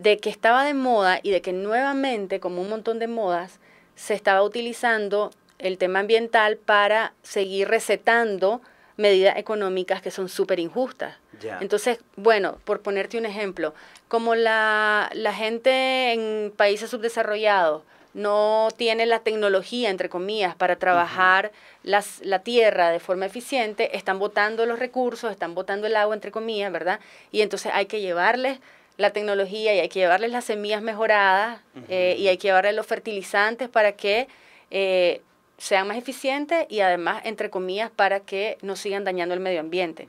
de 0.00 0.16
que 0.18 0.30
estaba 0.30 0.64
de 0.64 0.72
moda 0.72 1.20
y 1.22 1.30
de 1.30 1.42
que 1.42 1.52
nuevamente, 1.52 2.40
como 2.40 2.62
un 2.62 2.70
montón 2.70 2.98
de 2.98 3.06
modas, 3.06 3.58
se 3.96 4.14
estaba 4.14 4.42
utilizando 4.42 5.30
el 5.58 5.76
tema 5.76 5.98
ambiental 5.98 6.56
para 6.56 7.12
seguir 7.22 7.68
recetando 7.68 8.62
medidas 8.96 9.36
económicas 9.36 10.00
que 10.00 10.10
son 10.10 10.30
súper 10.30 10.58
injustas. 10.58 11.16
Entonces, 11.60 11.98
bueno, 12.16 12.58
por 12.64 12.80
ponerte 12.80 13.18
un 13.18 13.26
ejemplo, 13.26 13.74
como 14.08 14.34
la, 14.34 15.10
la 15.12 15.34
gente 15.34 16.12
en 16.12 16.52
países 16.54 16.90
subdesarrollados 16.90 17.82
no 18.12 18.68
tiene 18.76 19.06
la 19.06 19.20
tecnología, 19.20 19.90
entre 19.90 20.08
comillas, 20.08 20.54
para 20.54 20.76
trabajar 20.76 21.52
las, 21.82 22.20
la 22.22 22.40
tierra 22.40 22.90
de 22.90 23.00
forma 23.00 23.26
eficiente, 23.26 23.96
están 23.96 24.18
botando 24.18 24.66
los 24.66 24.78
recursos, 24.78 25.30
están 25.30 25.54
botando 25.54 25.86
el 25.86 25.96
agua, 25.96 26.14
entre 26.14 26.30
comillas, 26.30 26.72
¿verdad? 26.72 27.00
Y 27.30 27.42
entonces 27.42 27.70
hay 27.74 27.86
que 27.86 28.00
llevarles 28.00 28.58
la 29.00 29.10
tecnología 29.10 29.74
y 29.74 29.80
hay 29.80 29.88
que 29.88 30.00
llevarles 30.00 30.30
las 30.30 30.44
semillas 30.44 30.82
mejoradas 30.82 31.60
eh, 31.88 32.16
y 32.18 32.28
hay 32.28 32.36
que 32.36 32.48
llevarles 32.48 32.74
los 32.74 32.86
fertilizantes 32.86 33.68
para 33.68 33.92
que 33.92 34.28
eh, 34.70 35.22
sean 35.58 35.88
más 35.88 35.96
eficientes 35.96 36.66
y 36.68 36.80
además, 36.80 37.22
entre 37.24 37.50
comillas, 37.50 37.90
para 37.90 38.20
que 38.20 38.58
no 38.62 38.76
sigan 38.76 39.04
dañando 39.04 39.34
el 39.34 39.40
medio 39.40 39.60
ambiente. 39.60 40.06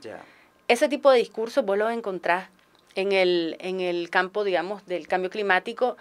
Ese 0.68 0.88
tipo 0.88 1.10
de 1.10 1.18
discursos 1.18 1.64
vos 1.64 1.76
los 1.78 1.92
encontrás 1.92 2.48
en 2.94 3.12
el, 3.12 3.56
en 3.60 3.80
el 3.80 4.10
campo, 4.10 4.44
digamos, 4.44 4.84
del 4.86 5.08
cambio 5.08 5.30
climático 5.30 5.96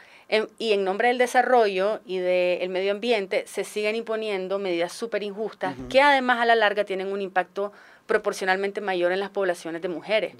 y 0.57 0.73
en 0.73 0.83
nombre 0.83 1.09
del 1.09 1.17
desarrollo 1.17 2.01
y 2.05 2.19
del 2.19 2.69
medio 2.69 2.91
ambiente 2.91 3.45
se 3.47 3.63
siguen 3.63 3.95
imponiendo 3.95 4.59
medidas 4.59 4.93
súper 4.93 5.23
injustas 5.23 5.75
que 5.89 6.01
además 6.01 6.39
a 6.39 6.45
la 6.45 6.55
larga 6.55 6.85
tienen 6.85 7.07
un 7.07 7.21
impacto 7.21 7.73
proporcionalmente 8.05 8.81
mayor 8.81 9.11
en 9.11 9.19
las 9.19 9.29
poblaciones 9.29 9.81
de 9.81 9.89
mujeres 9.89 10.33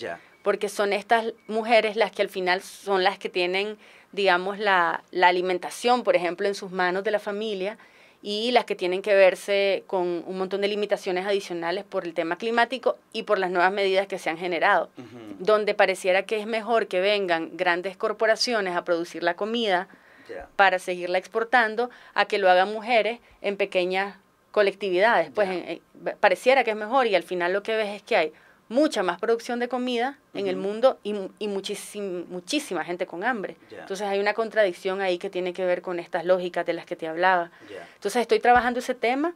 porque 0.44 0.70
son 0.70 0.94
estas 0.94 1.34
mujeres 1.48 1.96
las 1.96 2.12
que 2.12 2.22
al 2.22 2.30
final 2.30 2.62
son 2.62 3.04
las 3.04 3.18
que 3.18 3.30
tienen, 3.30 3.78
digamos, 4.12 4.60
la, 4.60 5.04
alimentación, 5.22 6.04
por 6.04 6.16
ejemplo, 6.16 6.48
en 6.48 6.56
sus 6.56 6.72
manos 6.72 7.04
de 7.04 7.12
la 7.12 7.20
familia 7.20 7.78
y 8.24 8.52
las 8.52 8.66
que 8.66 8.76
tienen 8.76 9.02
que 9.02 9.16
verse 9.16 9.84
con 9.88 10.24
un 10.26 10.38
montón 10.38 10.62
de 10.62 10.68
limitaciones 10.68 11.26
adicionales 11.26 11.84
por 11.84 12.06
el 12.06 12.14
tema 12.14 12.38
climático 12.38 12.98
y 13.14 13.24
por 13.24 13.40
las 13.40 13.50
nuevas 13.50 13.72
medidas 13.72 14.06
que 14.08 14.20
se 14.20 14.30
han 14.30 14.38
generado, 14.38 14.90
donde 15.40 15.74
pareciera 15.74 16.24
que 16.24 16.40
es 16.40 16.46
mejor 16.46 16.88
que 16.88 17.02
vengan 17.02 17.58
grandes 17.58 17.98
corporaciones 17.98 18.76
a 18.76 18.84
producir 18.84 19.24
la 19.24 19.36
comida 19.36 19.88
para 20.56 20.80
seguirla 20.80 21.18
exportando, 21.18 21.90
a 22.14 22.26
que 22.26 22.38
lo 22.38 22.50
hagan 22.50 22.72
mujeres 22.72 23.20
en 23.42 23.58
pequeñas 23.58 24.16
colectividades. 24.52 25.32
Pues 25.34 25.82
pareciera 26.20 26.64
que 26.64 26.72
es 26.72 26.78
mejor 26.78 27.08
y 27.08 27.16
al 27.16 27.24
final 27.24 27.54
lo 27.54 27.64
que 27.64 27.76
ves 27.76 27.90
es 27.90 28.04
que 28.04 28.16
hay 28.16 28.34
mucha 28.72 29.04
más 29.04 29.20
producción 29.20 29.60
de 29.60 29.68
comida 29.68 30.18
en 30.34 30.48
el 30.48 30.56
mundo 30.56 30.98
y, 31.04 31.14
y 31.40 31.48
muchísima 31.50 32.86
gente 32.86 33.06
con 33.06 33.26
hambre. 33.26 33.58
Entonces 33.70 34.08
hay 34.08 34.20
una 34.20 34.34
contradicción 34.34 35.02
ahí 35.02 35.18
que 35.18 35.30
tiene 35.30 35.52
que 35.52 35.66
ver 35.66 35.82
con 35.82 36.00
estas 36.00 36.24
lógicas 36.24 36.66
de 36.66 36.72
las 36.72 36.86
que 36.86 36.96
te 36.96 37.06
hablaba. 37.06 37.52
Entonces 37.96 38.22
estoy 38.22 38.40
trabajando 38.40 38.80
ese 38.80 38.96
tema. 38.96 39.34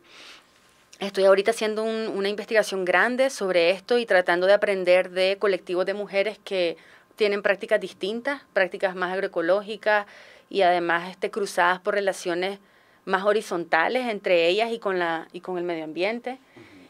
Estoy 0.99 1.25
ahorita 1.25 1.51
haciendo 1.51 1.83
una 1.83 2.29
investigación 2.29 2.85
grande 2.85 3.29
sobre 3.29 3.71
esto 3.71 3.97
y 3.97 4.05
tratando 4.05 4.47
de 4.47 4.53
aprender 4.53 5.09
de 5.09 5.35
colectivos 5.37 5.85
de 5.85 5.93
mujeres 5.93 6.39
que 6.45 6.77
tienen 7.17 7.41
prácticas 7.41 7.81
distintas, 7.81 8.41
prácticas 8.53 8.95
más 8.95 9.11
agroecológicas 9.11 10.05
y 10.49 10.61
además 10.61 11.09
este, 11.09 11.29
cruzadas 11.29 11.81
por 11.81 11.95
relaciones 11.95 12.59
más 13.03 13.25
horizontales 13.25 14.07
entre 14.07 14.47
ellas 14.47 14.71
y 14.71 14.79
con, 14.79 14.97
la, 14.97 15.27
y 15.33 15.41
con 15.41 15.57
el 15.57 15.65
medio 15.65 15.83
ambiente 15.83 16.39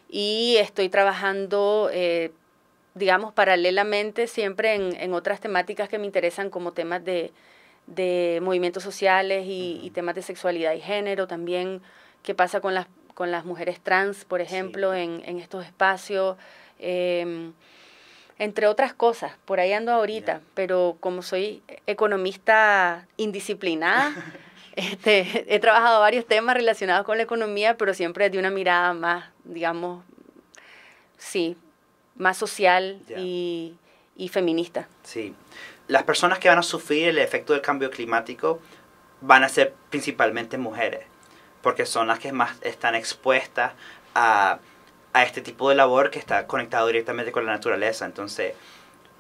y 0.10 0.58
estoy 0.58 0.90
trabajando, 0.90 1.90
eh, 1.92 2.32
digamos, 2.94 3.34
paralelamente 3.34 4.28
siempre 4.28 4.76
en, 4.76 5.14
otras 5.14 5.40
temáticas 5.40 5.90
que 5.90 6.00
me 6.00 6.06
interesan 6.06 6.50
como 6.50 6.72
temas 6.72 7.04
de, 7.04 7.32
movimientos 8.42 8.84
sociales 8.84 9.46
y, 9.48 9.92
temas 9.94 10.16
de 10.16 10.22
sexualidad 10.22 10.74
y 10.74 10.82
género, 10.82 11.28
también. 11.28 11.82
Qué 12.24 12.34
pasa 12.34 12.60
con 12.60 12.74
las, 12.74 12.88
con 13.14 13.32
las 13.32 13.46
mujeres 13.46 13.80
trans, 13.80 14.26
por 14.26 14.42
ejemplo, 14.42 14.94
en, 14.94 15.22
estos 15.40 15.66
espacios. 15.66 16.38
Em, 16.80 17.54
entre 18.38 18.68
otras 18.68 18.94
cosas, 18.94 19.34
por 19.46 19.60
ahí 19.60 19.72
ando 19.72 19.94
ahorita, 19.94 20.42
pero 20.56 20.98
como 21.00 21.22
soy 21.22 21.64
economista 21.88 23.08
indisciplinada, 23.16 24.14
Este, 24.76 25.46
he 25.54 25.60
trabajado 25.60 26.02
varios 26.02 26.26
temas 26.26 26.56
relacionados 26.56 27.06
con 27.06 27.18
la 27.18 27.24
economía, 27.24 27.78
pero 27.78 27.94
siempre 27.94 28.30
de 28.30 28.38
una 28.38 28.50
mirada 28.50 28.94
más, 28.94 29.26
digamos, 29.46 30.04
sí, 31.18 31.58
más 32.16 32.38
social 32.38 33.00
y, 33.18 33.76
y 34.16 34.30
feminista. 34.30 34.88
Sí. 35.04 35.34
Las 35.88 36.04
personas 36.04 36.40
que 36.40 36.50
van 36.50 36.58
a 36.58 36.64
sufrir 36.64 37.10
el 37.10 37.18
efecto 37.20 37.54
del 37.54 37.62
cambio 37.62 37.90
climático 37.90 38.60
van 39.22 39.44
a 39.44 39.50
ser 39.50 39.74
principalmente 39.90 40.58
mujeres, 40.58 41.06
porque 41.62 41.86
son 41.86 42.08
las 42.08 42.20
que 42.20 42.32
más 42.32 42.58
están 42.62 42.96
expuestas 42.96 43.74
a, 44.14 44.60
a 45.14 45.24
este 45.24 45.42
tipo 45.42 45.70
de 45.70 45.76
labor 45.76 46.10
que 46.10 46.20
está 46.20 46.48
conectado 46.48 46.88
directamente 46.88 47.32
con 47.32 47.46
la 47.46 47.54
naturaleza. 47.54 48.06
Entonces, 48.06 48.54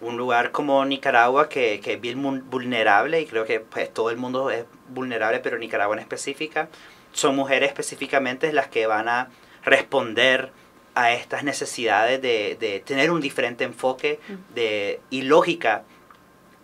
un 0.01 0.17
lugar 0.17 0.51
como 0.51 0.83
Nicaragua 0.85 1.49
que, 1.49 1.79
que, 1.79 1.93
es 1.93 2.01
bien 2.01 2.49
vulnerable 2.49 3.21
y 3.21 3.25
creo 3.25 3.45
que 3.45 3.59
pues, 3.59 3.93
todo 3.93 4.09
el 4.09 4.17
mundo 4.17 4.49
es 4.49 4.65
vulnerable, 4.89 5.39
pero 5.39 5.57
Nicaragua 5.57 5.95
en 5.95 6.01
específica, 6.01 6.69
son 7.13 7.35
mujeres 7.35 7.69
específicamente 7.69 8.51
las 8.51 8.67
que 8.67 8.87
van 8.87 9.07
a 9.07 9.29
responder 9.65 10.51
a 10.93 11.11
estas 11.11 11.43
necesidades 11.43 12.21
de, 12.21 12.55
de 12.59 12.79
tener 12.79 13.11
un 13.11 13.19
diferente 13.19 13.65
enfoque 13.65 14.19
de, 14.53 15.01
y 15.09 15.23
lógica 15.23 15.83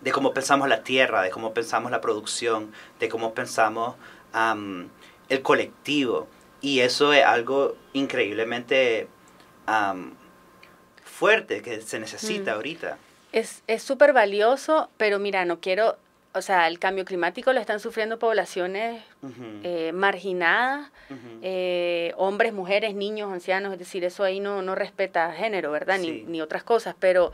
de 0.02 0.10
cómo 0.10 0.32
pensamos 0.32 0.68
la 0.68 0.82
tierra, 0.82 1.22
de 1.22 1.30
cómo 1.30 1.54
pensamos 1.54 1.90
la 1.90 2.00
producción, 2.00 2.72
de 2.98 3.08
cómo 3.08 3.34
pensamos 3.34 3.96
el 5.28 5.42
colectivo. 5.42 6.28
Y 6.60 6.80
eso 6.80 7.12
es 7.12 7.24
algo 7.24 7.76
increíblemente 7.92 9.08
fuerte 11.04 11.62
que 11.62 11.80
se 11.82 12.00
necesita 12.00 12.54
ahorita. 12.54 12.98
Es 13.32 13.62
súper 13.82 14.12
valioso, 14.12 14.90
pero 14.96 15.18
mira, 15.18 15.44
no 15.44 15.60
quiero, 15.60 15.96
o 16.34 16.40
sea, 16.40 16.66
el 16.66 16.78
cambio 16.78 17.04
climático 17.04 17.52
lo 17.52 17.60
están 17.60 17.78
sufriendo 17.78 18.18
poblaciones 18.18 19.02
eh, 19.62 19.92
marginadas, 19.92 20.90
eh, 21.42 22.12
hombres, 22.16 22.52
mujeres, 22.54 22.94
niños, 22.94 23.30
ancianos, 23.30 23.72
es 23.72 23.78
decir, 23.78 24.02
eso 24.04 24.24
ahí 24.24 24.40
no, 24.40 24.62
no 24.62 24.74
respeta 24.74 25.32
género, 25.32 25.70
¿verdad? 25.70 25.98
Ni, 25.98 26.22
ni 26.22 26.40
otras 26.40 26.64
cosas, 26.64 26.94
pero, 26.98 27.32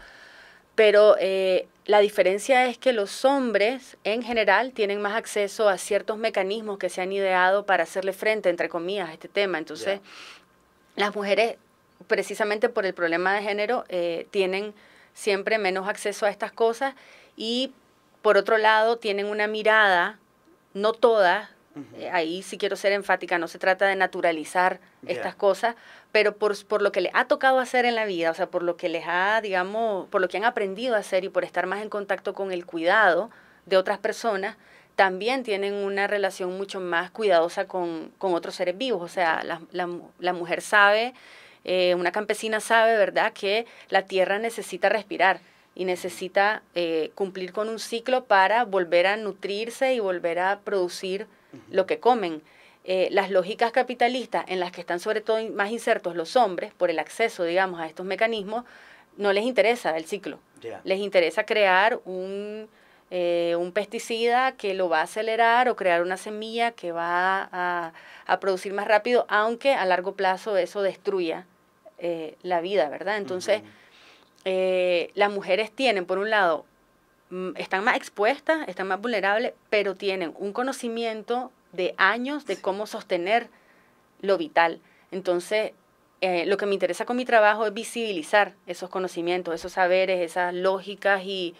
pero 0.74 1.16
eh, 1.20 1.68
la 1.87 2.00
diferencia 2.00 2.66
es 2.66 2.76
que 2.76 2.92
los 2.92 3.24
hombres 3.24 3.96
en 4.02 4.22
general 4.22 4.72
tienen 4.72 5.00
más 5.00 5.14
acceso 5.14 5.68
a 5.68 5.78
ciertos 5.78 6.18
mecanismos 6.18 6.78
que 6.78 6.88
se 6.88 7.00
han 7.00 7.12
ideado 7.12 7.66
para 7.66 7.84
hacerle 7.84 8.12
frente, 8.12 8.48
entre 8.48 8.68
comillas, 8.68 9.08
a 9.08 9.12
este 9.12 9.28
tema. 9.28 9.58
Entonces, 9.58 10.00
las 10.96 11.14
mujeres, 11.14 11.56
precisamente 12.08 12.68
por 12.68 12.84
el 12.84 12.94
problema 12.94 13.32
de 13.34 13.42
género, 13.42 13.84
tienen 14.30 14.74
siempre 15.14 15.58
menos 15.58 15.88
acceso 15.88 16.26
a 16.26 16.30
estas 16.30 16.50
cosas 16.52 16.94
y 17.37 17.72
por 18.22 18.37
otro 18.37 18.59
lado 18.59 18.98
tienen 18.98 19.26
una 19.26 19.46
mirada, 19.46 20.18
no 20.74 20.92
todas, 20.92 21.50
eh, 21.96 22.11
ahí 22.12 22.42
sí 22.42 22.59
quiero 22.59 22.74
ser 22.76 22.92
enfática, 22.92 23.38
no 23.38 23.46
se 23.46 23.59
trata 23.59 23.87
de 23.87 23.94
naturalizar 23.94 24.81
estas 25.07 25.35
cosas, 25.37 25.76
pero 26.11 26.37
por, 26.37 26.64
por, 26.66 26.83
lo 26.83 26.90
que 26.90 27.00
les 27.00 27.14
ha 27.14 27.26
tocado 27.26 27.61
hacer 27.61 27.85
en 27.85 27.94
la 27.94 28.04
vida, 28.04 28.31
o 28.31 28.35
sea, 28.35 28.46
por 28.46 28.62
lo 28.62 28.76
que 28.76 28.88
les 28.88 29.04
ha, 29.07 29.40
digamos, 29.40 30.09
por 30.09 30.20
lo 30.20 30.28
que 30.28 30.38
han 30.38 30.44
aprendido 30.44 30.96
a 30.96 30.98
hacer 30.98 31.24
y 31.24 31.28
por 31.28 31.44
estar 31.44 31.66
más 31.66 31.83
en 31.83 31.88
contacto 31.88 32.35
con 32.35 32.50
el 32.50 32.66
cuidado 32.66 33.31
de 33.66 33.76
otras 33.76 33.98
personas, 33.98 34.57
también 34.96 35.44
tienen 35.44 35.74
una 35.74 36.09
relación 36.09 36.57
mucho 36.57 36.81
más 36.81 37.12
cuidadosa 37.12 37.68
con, 37.68 38.11
con 38.18 38.35
otros 38.35 38.57
seres 38.57 38.76
vivos. 38.76 39.00
O 39.00 39.07
sea, 39.07 39.44
la, 39.44 39.61
la, 39.70 39.88
la 40.18 40.33
mujer 40.33 40.61
sabe 40.61 41.14
eh, 41.64 41.94
una 41.94 42.12
campesina 42.12 42.61
sabe, 42.61 42.96
¿verdad?, 42.96 43.33
que 43.33 43.66
la 43.90 44.02
tierra 44.02 44.38
necesita 44.38 44.88
respirar 44.88 45.40
y 45.74 45.85
necesita 45.85 46.62
eh, 46.74 47.11
cumplir 47.14 47.52
con 47.52 47.68
un 47.68 47.78
ciclo 47.78 48.24
para 48.24 48.64
volver 48.64 49.07
a 49.07 49.16
nutrirse 49.16 49.94
y 49.94 50.00
volver 50.00 50.38
a 50.38 50.61
producir 50.61 51.26
lo 51.70 51.87
que 51.87 51.98
comen. 51.98 52.42
Eh, 52.85 53.09
las 53.11 53.31
lógicas 53.31 53.70
capitalistas 53.70 54.44
en 54.48 54.61
las 54.61 54.72
que 54.72 54.81
están 54.81 54.98
sobre 54.98 55.20
todo 55.20 55.46
más 55.50 55.70
insertos 55.70 56.16
los 56.16 56.37
hombres 56.37 56.72
por 56.74 56.90
el 56.90 56.98
acceso, 56.98 57.44
digamos, 57.44 57.81
a 57.81 57.87
estos 57.87 58.07
mecanismos, 58.07 58.64
no 59.16 59.33
les 59.33 59.44
interesa 59.44 59.96
el 59.96 60.04
ciclo. 60.04 60.38
Les 60.85 60.98
interesa 60.98 61.44
crear 61.44 62.00
un, 62.04 62.68
un 63.11 63.72
pesticida 63.72 64.52
que 64.52 64.74
lo 64.74 64.88
va 64.88 65.00
a 65.00 65.02
acelerar 65.02 65.68
o 65.68 65.76
crear 65.76 66.02
una 66.02 66.16
semilla 66.16 66.72
que 66.72 66.92
va 66.92 67.48
a, 67.52 67.92
a 68.26 68.40
producir 68.40 68.72
más 68.72 68.87
rápido, 68.87 69.26
aunque 69.28 69.74
a 69.74 69.85
largo 69.87 70.12
plazo 70.14 70.57
eso 70.57 70.83
destruya 70.83 71.46
eh, 72.00 72.37
la 72.42 72.61
vida, 72.61 72.88
¿verdad? 72.88 73.16
Entonces, 73.16 73.62
eh, 74.50 75.11
las 75.14 75.30
mujeres 75.30 75.70
tienen, 75.70 76.06
por 76.06 76.16
un 76.16 76.30
lado, 76.30 76.64
mm, 77.28 77.50
están 77.56 77.84
más 77.84 77.96
expuestas, 77.96 78.66
están 78.66 78.88
más 78.88 78.98
vulnerables, 78.98 79.52
pero 79.68 79.94
tienen 79.94 80.32
un 80.38 80.54
conocimiento 80.54 81.52
de 81.72 81.94
años 81.98 82.46
de 82.46 82.58
cómo 82.58 82.87
sostener 82.87 83.50
lo 84.22 84.38
vital. 84.38 84.80
Entonces, 85.11 85.72
eh, 86.22 86.46
lo 86.46 86.56
que 86.56 86.64
me 86.64 86.72
interesa 86.72 87.04
con 87.04 87.18
mi 87.18 87.26
trabajo 87.26 87.66
es 87.66 87.74
visibilizar 87.74 88.54
esos 88.66 88.88
conocimientos, 88.88 89.54
esos 89.54 89.72
saberes, 89.72 90.22
esas 90.22 90.54
lógicas 90.54 91.24
y, 91.24 91.54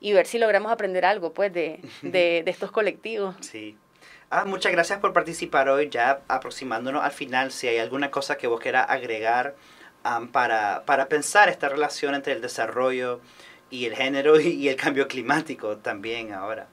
y 0.00 0.14
ver 0.14 0.24
si 0.24 0.38
logramos 0.38 0.72
aprender 0.72 1.04
algo 1.04 1.34
pues 1.34 1.52
de, 1.52 1.80
de, 2.00 2.42
de 2.42 2.50
estos 2.50 2.70
colectivos. 2.70 3.36
Sí. 3.40 3.76
Ah, 4.30 4.46
muchas 4.46 4.72
gracias 4.72 4.98
por 5.00 5.12
participar 5.12 5.68
hoy, 5.68 5.90
ya 5.90 6.22
aproximándonos 6.26 7.04
al 7.04 7.12
final, 7.12 7.52
si 7.52 7.68
hay 7.68 7.76
alguna 7.76 8.10
cosa 8.10 8.38
que 8.38 8.46
vos 8.46 8.60
quieras 8.60 8.86
agregar 8.88 9.56
para, 10.32 10.84
para, 10.84 11.08
pensar 11.08 11.48
esta 11.48 11.68
relación 11.68 12.14
entre 12.14 12.32
el 12.32 12.40
desarrollo 12.40 13.20
y 13.70 13.86
el 13.86 13.94
género 13.94 14.40
y, 14.40 14.68
el 14.68 14.76
cambio 14.76 15.08
climático 15.08 15.76
también 15.76 16.32
ahora. 16.32 16.66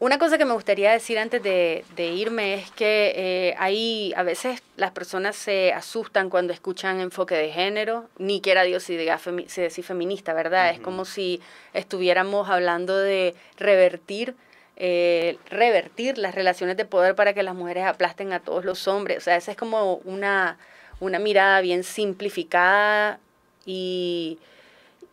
Una 0.00 0.18
cosa 0.18 0.38
que 0.38 0.44
me 0.44 0.52
gustaría 0.52 0.92
decir 0.92 1.18
antes 1.18 1.42
de, 1.42 1.84
irme 1.96 2.54
es 2.54 2.70
que 2.70 3.12
eh, 3.16 3.54
ahí 3.58 4.12
a 4.16 4.22
veces 4.22 4.62
las 4.76 4.92
personas 4.92 5.34
se 5.34 5.72
asustan 5.72 6.30
cuando 6.30 6.52
escuchan 6.52 7.00
enfoque 7.00 7.34
de 7.34 7.50
género, 7.50 8.08
ni 8.16 8.40
quiera 8.40 8.62
Dios 8.62 8.84
si 8.84 8.96
diga 8.96 9.18
si 9.48 9.82
feminista, 9.82 10.34
¿verdad? 10.34 10.70
Es 10.70 10.78
como 10.78 11.04
si 11.04 11.40
estuviéramos 11.72 12.48
hablando 12.48 12.96
de 12.96 13.34
revertir 13.56 14.36
eh, 14.80 15.38
revertir 15.50 16.18
las 16.18 16.36
relaciones 16.36 16.76
de 16.76 16.84
poder 16.84 17.16
para 17.16 17.34
que 17.34 17.42
las 17.42 17.56
mujeres 17.56 17.84
aplasten 17.84 18.32
a 18.32 18.38
todos 18.38 18.64
los 18.64 18.86
hombres. 18.86 19.18
O 19.18 19.20
sea, 19.22 19.34
esa 19.34 19.50
es 19.50 19.56
como 19.56 19.96
una, 20.04 20.56
una 21.00 21.18
mirada 21.18 21.60
bien 21.60 21.84
simplificada 21.84 23.20
y, 23.64 24.38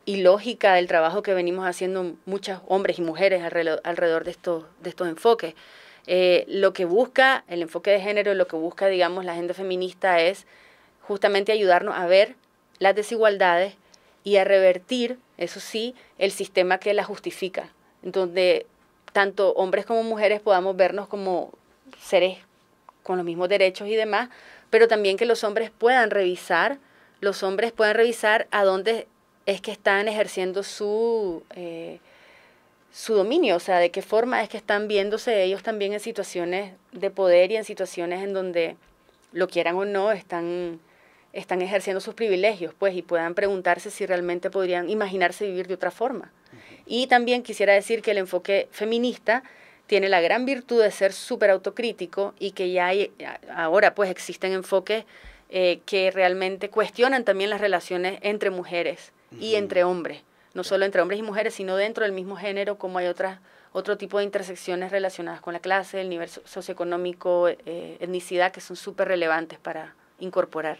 lógica 0.07 0.75
del 0.75 0.87
trabajo 0.87 1.23
que 1.23 1.33
venimos 1.33 1.65
haciendo 1.65 2.13
muchos 2.25 2.59
hombres 2.67 2.99
y 2.99 3.01
mujeres 3.01 3.43
alrededor, 3.43 4.23
de, 4.23 4.31
estos, 4.31 4.63
de 4.81 4.89
estos 4.89 5.07
enfoques. 5.07 5.55
Eh, 6.07 6.45
lo 6.47 6.73
que 6.73 6.85
busca 6.85 7.43
el 7.47 7.63
enfoque 7.63 7.91
de 7.91 7.99
género, 7.99 8.33
lo 8.35 8.47
que 8.47 8.55
busca, 8.55 8.87
digamos, 8.87 9.25
la 9.25 9.31
agenda 9.31 9.55
feminista 9.55 10.21
es 10.21 10.45
justamente 11.01 11.51
ayudarnos 11.51 11.95
a 11.95 12.05
ver 12.05 12.35
las 12.79 12.95
desigualdades 12.95 13.73
y 14.23 14.37
a 14.37 14.43
revertir, 14.43 15.17
eso 15.37 15.59
sí, 15.59 15.95
el 16.17 16.31
sistema 16.31 16.79
que 16.79 16.93
las 16.93 17.07
justifica, 17.07 17.69
donde 18.03 18.67
tanto 19.11 19.53
hombres 19.53 19.85
como 19.85 20.03
mujeres 20.03 20.41
podamos 20.41 20.75
vernos 20.75 21.07
como 21.07 21.51
seres 21.99 22.37
con 23.01 23.17
los 23.17 23.25
mismos 23.25 23.49
derechos 23.49 23.87
y 23.87 23.95
demás, 23.95 24.29
pero 24.75 24.89
también 24.89 25.15
que 25.15 25.25
los 25.25 25.45
hombres 25.45 25.71
puedan 25.71 26.09
revisar, 26.09 26.79
los 27.21 27.43
hombres 27.43 27.71
puedan 27.71 27.95
revisar 27.95 28.45
a 28.51 28.65
dónde 28.65 29.07
es 29.45 29.61
que 29.61 29.71
están 29.71 30.09
ejerciendo 30.09 30.63
su, 30.63 31.43
eh, 31.55 31.99
su 32.91 33.13
dominio, 33.13 33.55
o 33.55 33.59
sea, 33.61 33.79
de 33.79 33.89
qué 33.89 34.01
forma 34.01 34.43
es 34.43 34.49
que 34.49 34.57
están 34.57 34.89
viéndose 34.89 35.43
ellos 35.43 35.63
también 35.63 35.93
en 35.93 36.01
situaciones 36.01 36.73
de 36.91 37.09
poder 37.09 37.53
y 37.53 37.55
en 37.55 37.63
situaciones 37.63 38.21
en 38.21 38.33
donde 38.33 38.75
lo 39.31 39.47
quieran 39.47 39.77
o 39.77 39.85
no, 39.85 40.11
están, 40.11 40.81
están 41.31 41.61
ejerciendo 41.61 42.01
sus 42.01 42.13
privilegios, 42.13 42.73
pues, 42.77 42.95
y 42.95 43.01
puedan 43.01 43.33
preguntarse 43.33 43.89
si 43.91 44.05
realmente 44.05 44.49
podrían 44.49 44.89
imaginarse 44.89 45.45
vivir 45.45 45.67
de 45.67 45.75
otra 45.75 45.91
forma. 45.91 46.33
Y 46.85 47.07
también 47.07 47.43
quisiera 47.43 47.71
decir 47.71 48.01
que 48.01 48.11
el 48.11 48.17
enfoque 48.17 48.67
feminista 48.71 49.41
tiene 49.87 50.09
la 50.09 50.21
gran 50.21 50.45
virtud 50.45 50.81
de 50.81 50.91
ser 50.91 51.13
súper 51.13 51.49
autocrítico 51.49 52.33
y 52.39 52.51
que 52.51 52.71
ya 52.71 52.87
hay, 52.87 53.11
ahora 53.53 53.95
pues 53.95 54.09
existen 54.09 54.53
enfoques 54.53 55.05
eh, 55.49 55.79
que 55.85 56.11
realmente 56.11 56.69
cuestionan 56.69 57.23
también 57.23 57.49
las 57.49 57.61
relaciones 57.61 58.19
entre 58.21 58.49
mujeres 58.49 59.11
y 59.39 59.55
entre 59.55 59.83
hombres, 59.83 60.21
no 60.53 60.63
solo 60.63 60.85
entre 60.85 61.01
hombres 61.01 61.19
y 61.19 61.23
mujeres, 61.23 61.53
sino 61.53 61.75
dentro 61.75 62.03
del 62.03 62.13
mismo 62.13 62.35
género, 62.35 62.77
como 62.77 62.99
hay 62.99 63.07
otras 63.07 63.39
otro 63.75 63.97
tipo 63.97 64.19
de 64.19 64.23
intersecciones 64.23 64.89
relacionadas 64.89 65.41
con 65.41 65.51
la 65.51 65.59
clase, 65.59 65.99
el 65.99 66.07
nivel 66.07 66.29
socioeconómico, 66.29 67.49
eh, 67.49 67.97
etnicidad, 67.99 68.53
que 68.53 68.61
son 68.61 68.77
súper 68.77 69.09
relevantes 69.09 69.59
para 69.59 69.93
incorporar. 70.19 70.79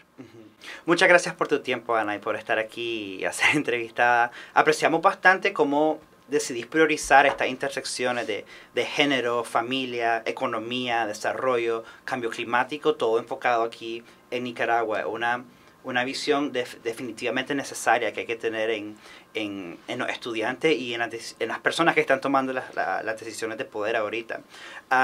Muchas 0.86 1.06
gracias 1.06 1.34
por 1.34 1.46
tu 1.46 1.60
tiempo, 1.60 1.94
Ana, 1.94 2.14
y 2.14 2.20
por 2.20 2.36
estar 2.36 2.58
aquí 2.58 3.16
y 3.20 3.24
hacer 3.26 3.50
entrevistada. 3.54 4.30
Apreciamos 4.54 5.02
bastante 5.02 5.52
cómo 5.52 6.00
decidís 6.28 6.66
priorizar 6.66 7.26
estas 7.26 7.48
intersecciones 7.48 8.26
de, 8.26 8.44
de, 8.74 8.84
género, 8.84 9.44
familia, 9.44 10.22
economía, 10.26 11.06
desarrollo, 11.06 11.84
cambio 12.04 12.30
climático, 12.30 12.94
todo 12.94 13.18
enfocado 13.18 13.62
aquí 13.62 14.02
en 14.30 14.44
Nicaragua. 14.44 15.06
Una, 15.06 15.44
una 15.84 16.04
visión 16.04 16.52
definitivamente 16.52 17.54
necesaria 17.54 18.12
que 18.12 18.20
hay 18.20 18.26
que 18.26 18.36
tener 18.36 18.70
en, 18.70 18.96
en, 19.34 19.78
en 19.86 19.98
los 20.00 20.08
estudiantes 20.08 20.76
y 20.76 20.94
en, 20.94 21.02
en, 21.02 21.48
las 21.48 21.60
personas 21.60 21.94
que 21.94 22.00
están 22.00 22.20
tomando 22.20 22.52
las, 22.52 22.74
las 22.74 23.20
decisiones 23.20 23.56
de 23.56 23.64
poder 23.64 23.94
ahorita. 23.94 24.40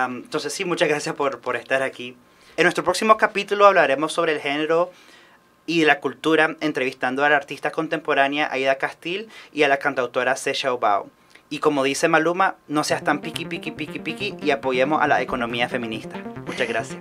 entonces 0.09 0.53
sí, 0.53 0.65
muchas 0.65 0.89
gracias 0.89 1.15
por, 1.15 1.41
por 1.41 1.55
estar 1.55 1.83
aquí. 1.83 2.17
En 2.57 2.65
nuestro 2.65 2.85
próximo 2.85 3.17
capítulo 3.17 3.67
hablaremos 3.67 4.13
sobre 4.13 4.33
el 4.33 4.41
género 4.41 4.91
y 5.67 5.85
la 5.85 6.01
cultura, 6.01 6.57
entrevistando 6.61 7.25
a 7.25 7.29
la 7.31 7.37
artista 7.37 7.71
contemporánea 7.71 8.49
Aida 8.51 8.77
Castil 8.77 9.29
y 9.53 9.63
a 9.63 9.69
la 9.69 9.79
cantautora 9.79 10.37
Sesha 10.37 10.73
Obao. 10.73 11.09
Y 11.51 11.59
como 11.59 11.85
dice 11.85 12.09
Maluma, 12.09 12.57
no 12.67 12.83
seas 12.83 13.05
tan 13.05 13.21
piqui, 13.21 13.45
piqui, 13.45 13.73
piqui, 13.73 13.99
piqui 13.99 14.35
y 14.43 14.51
apoyemos 14.51 15.03
a 15.03 15.07
la 15.07 15.21
economía 15.21 15.69
feminista. 15.69 16.17
Muchas 16.47 16.67
gracias. 16.67 16.99